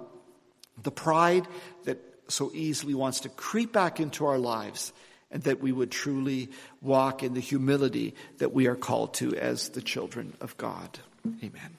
the 0.81 0.91
pride 0.91 1.45
that 1.83 1.97
so 2.29 2.51
easily 2.53 2.93
wants 2.93 3.21
to 3.21 3.29
creep 3.29 3.73
back 3.73 3.99
into 3.99 4.25
our 4.25 4.37
lives 4.37 4.93
and 5.31 5.43
that 5.43 5.61
we 5.61 5.71
would 5.71 5.91
truly 5.91 6.49
walk 6.81 7.23
in 7.23 7.33
the 7.33 7.39
humility 7.39 8.15
that 8.37 8.53
we 8.53 8.67
are 8.67 8.75
called 8.75 9.13
to 9.15 9.35
as 9.35 9.69
the 9.69 9.81
children 9.81 10.35
of 10.39 10.55
God. 10.57 10.99
Amen. 11.43 11.78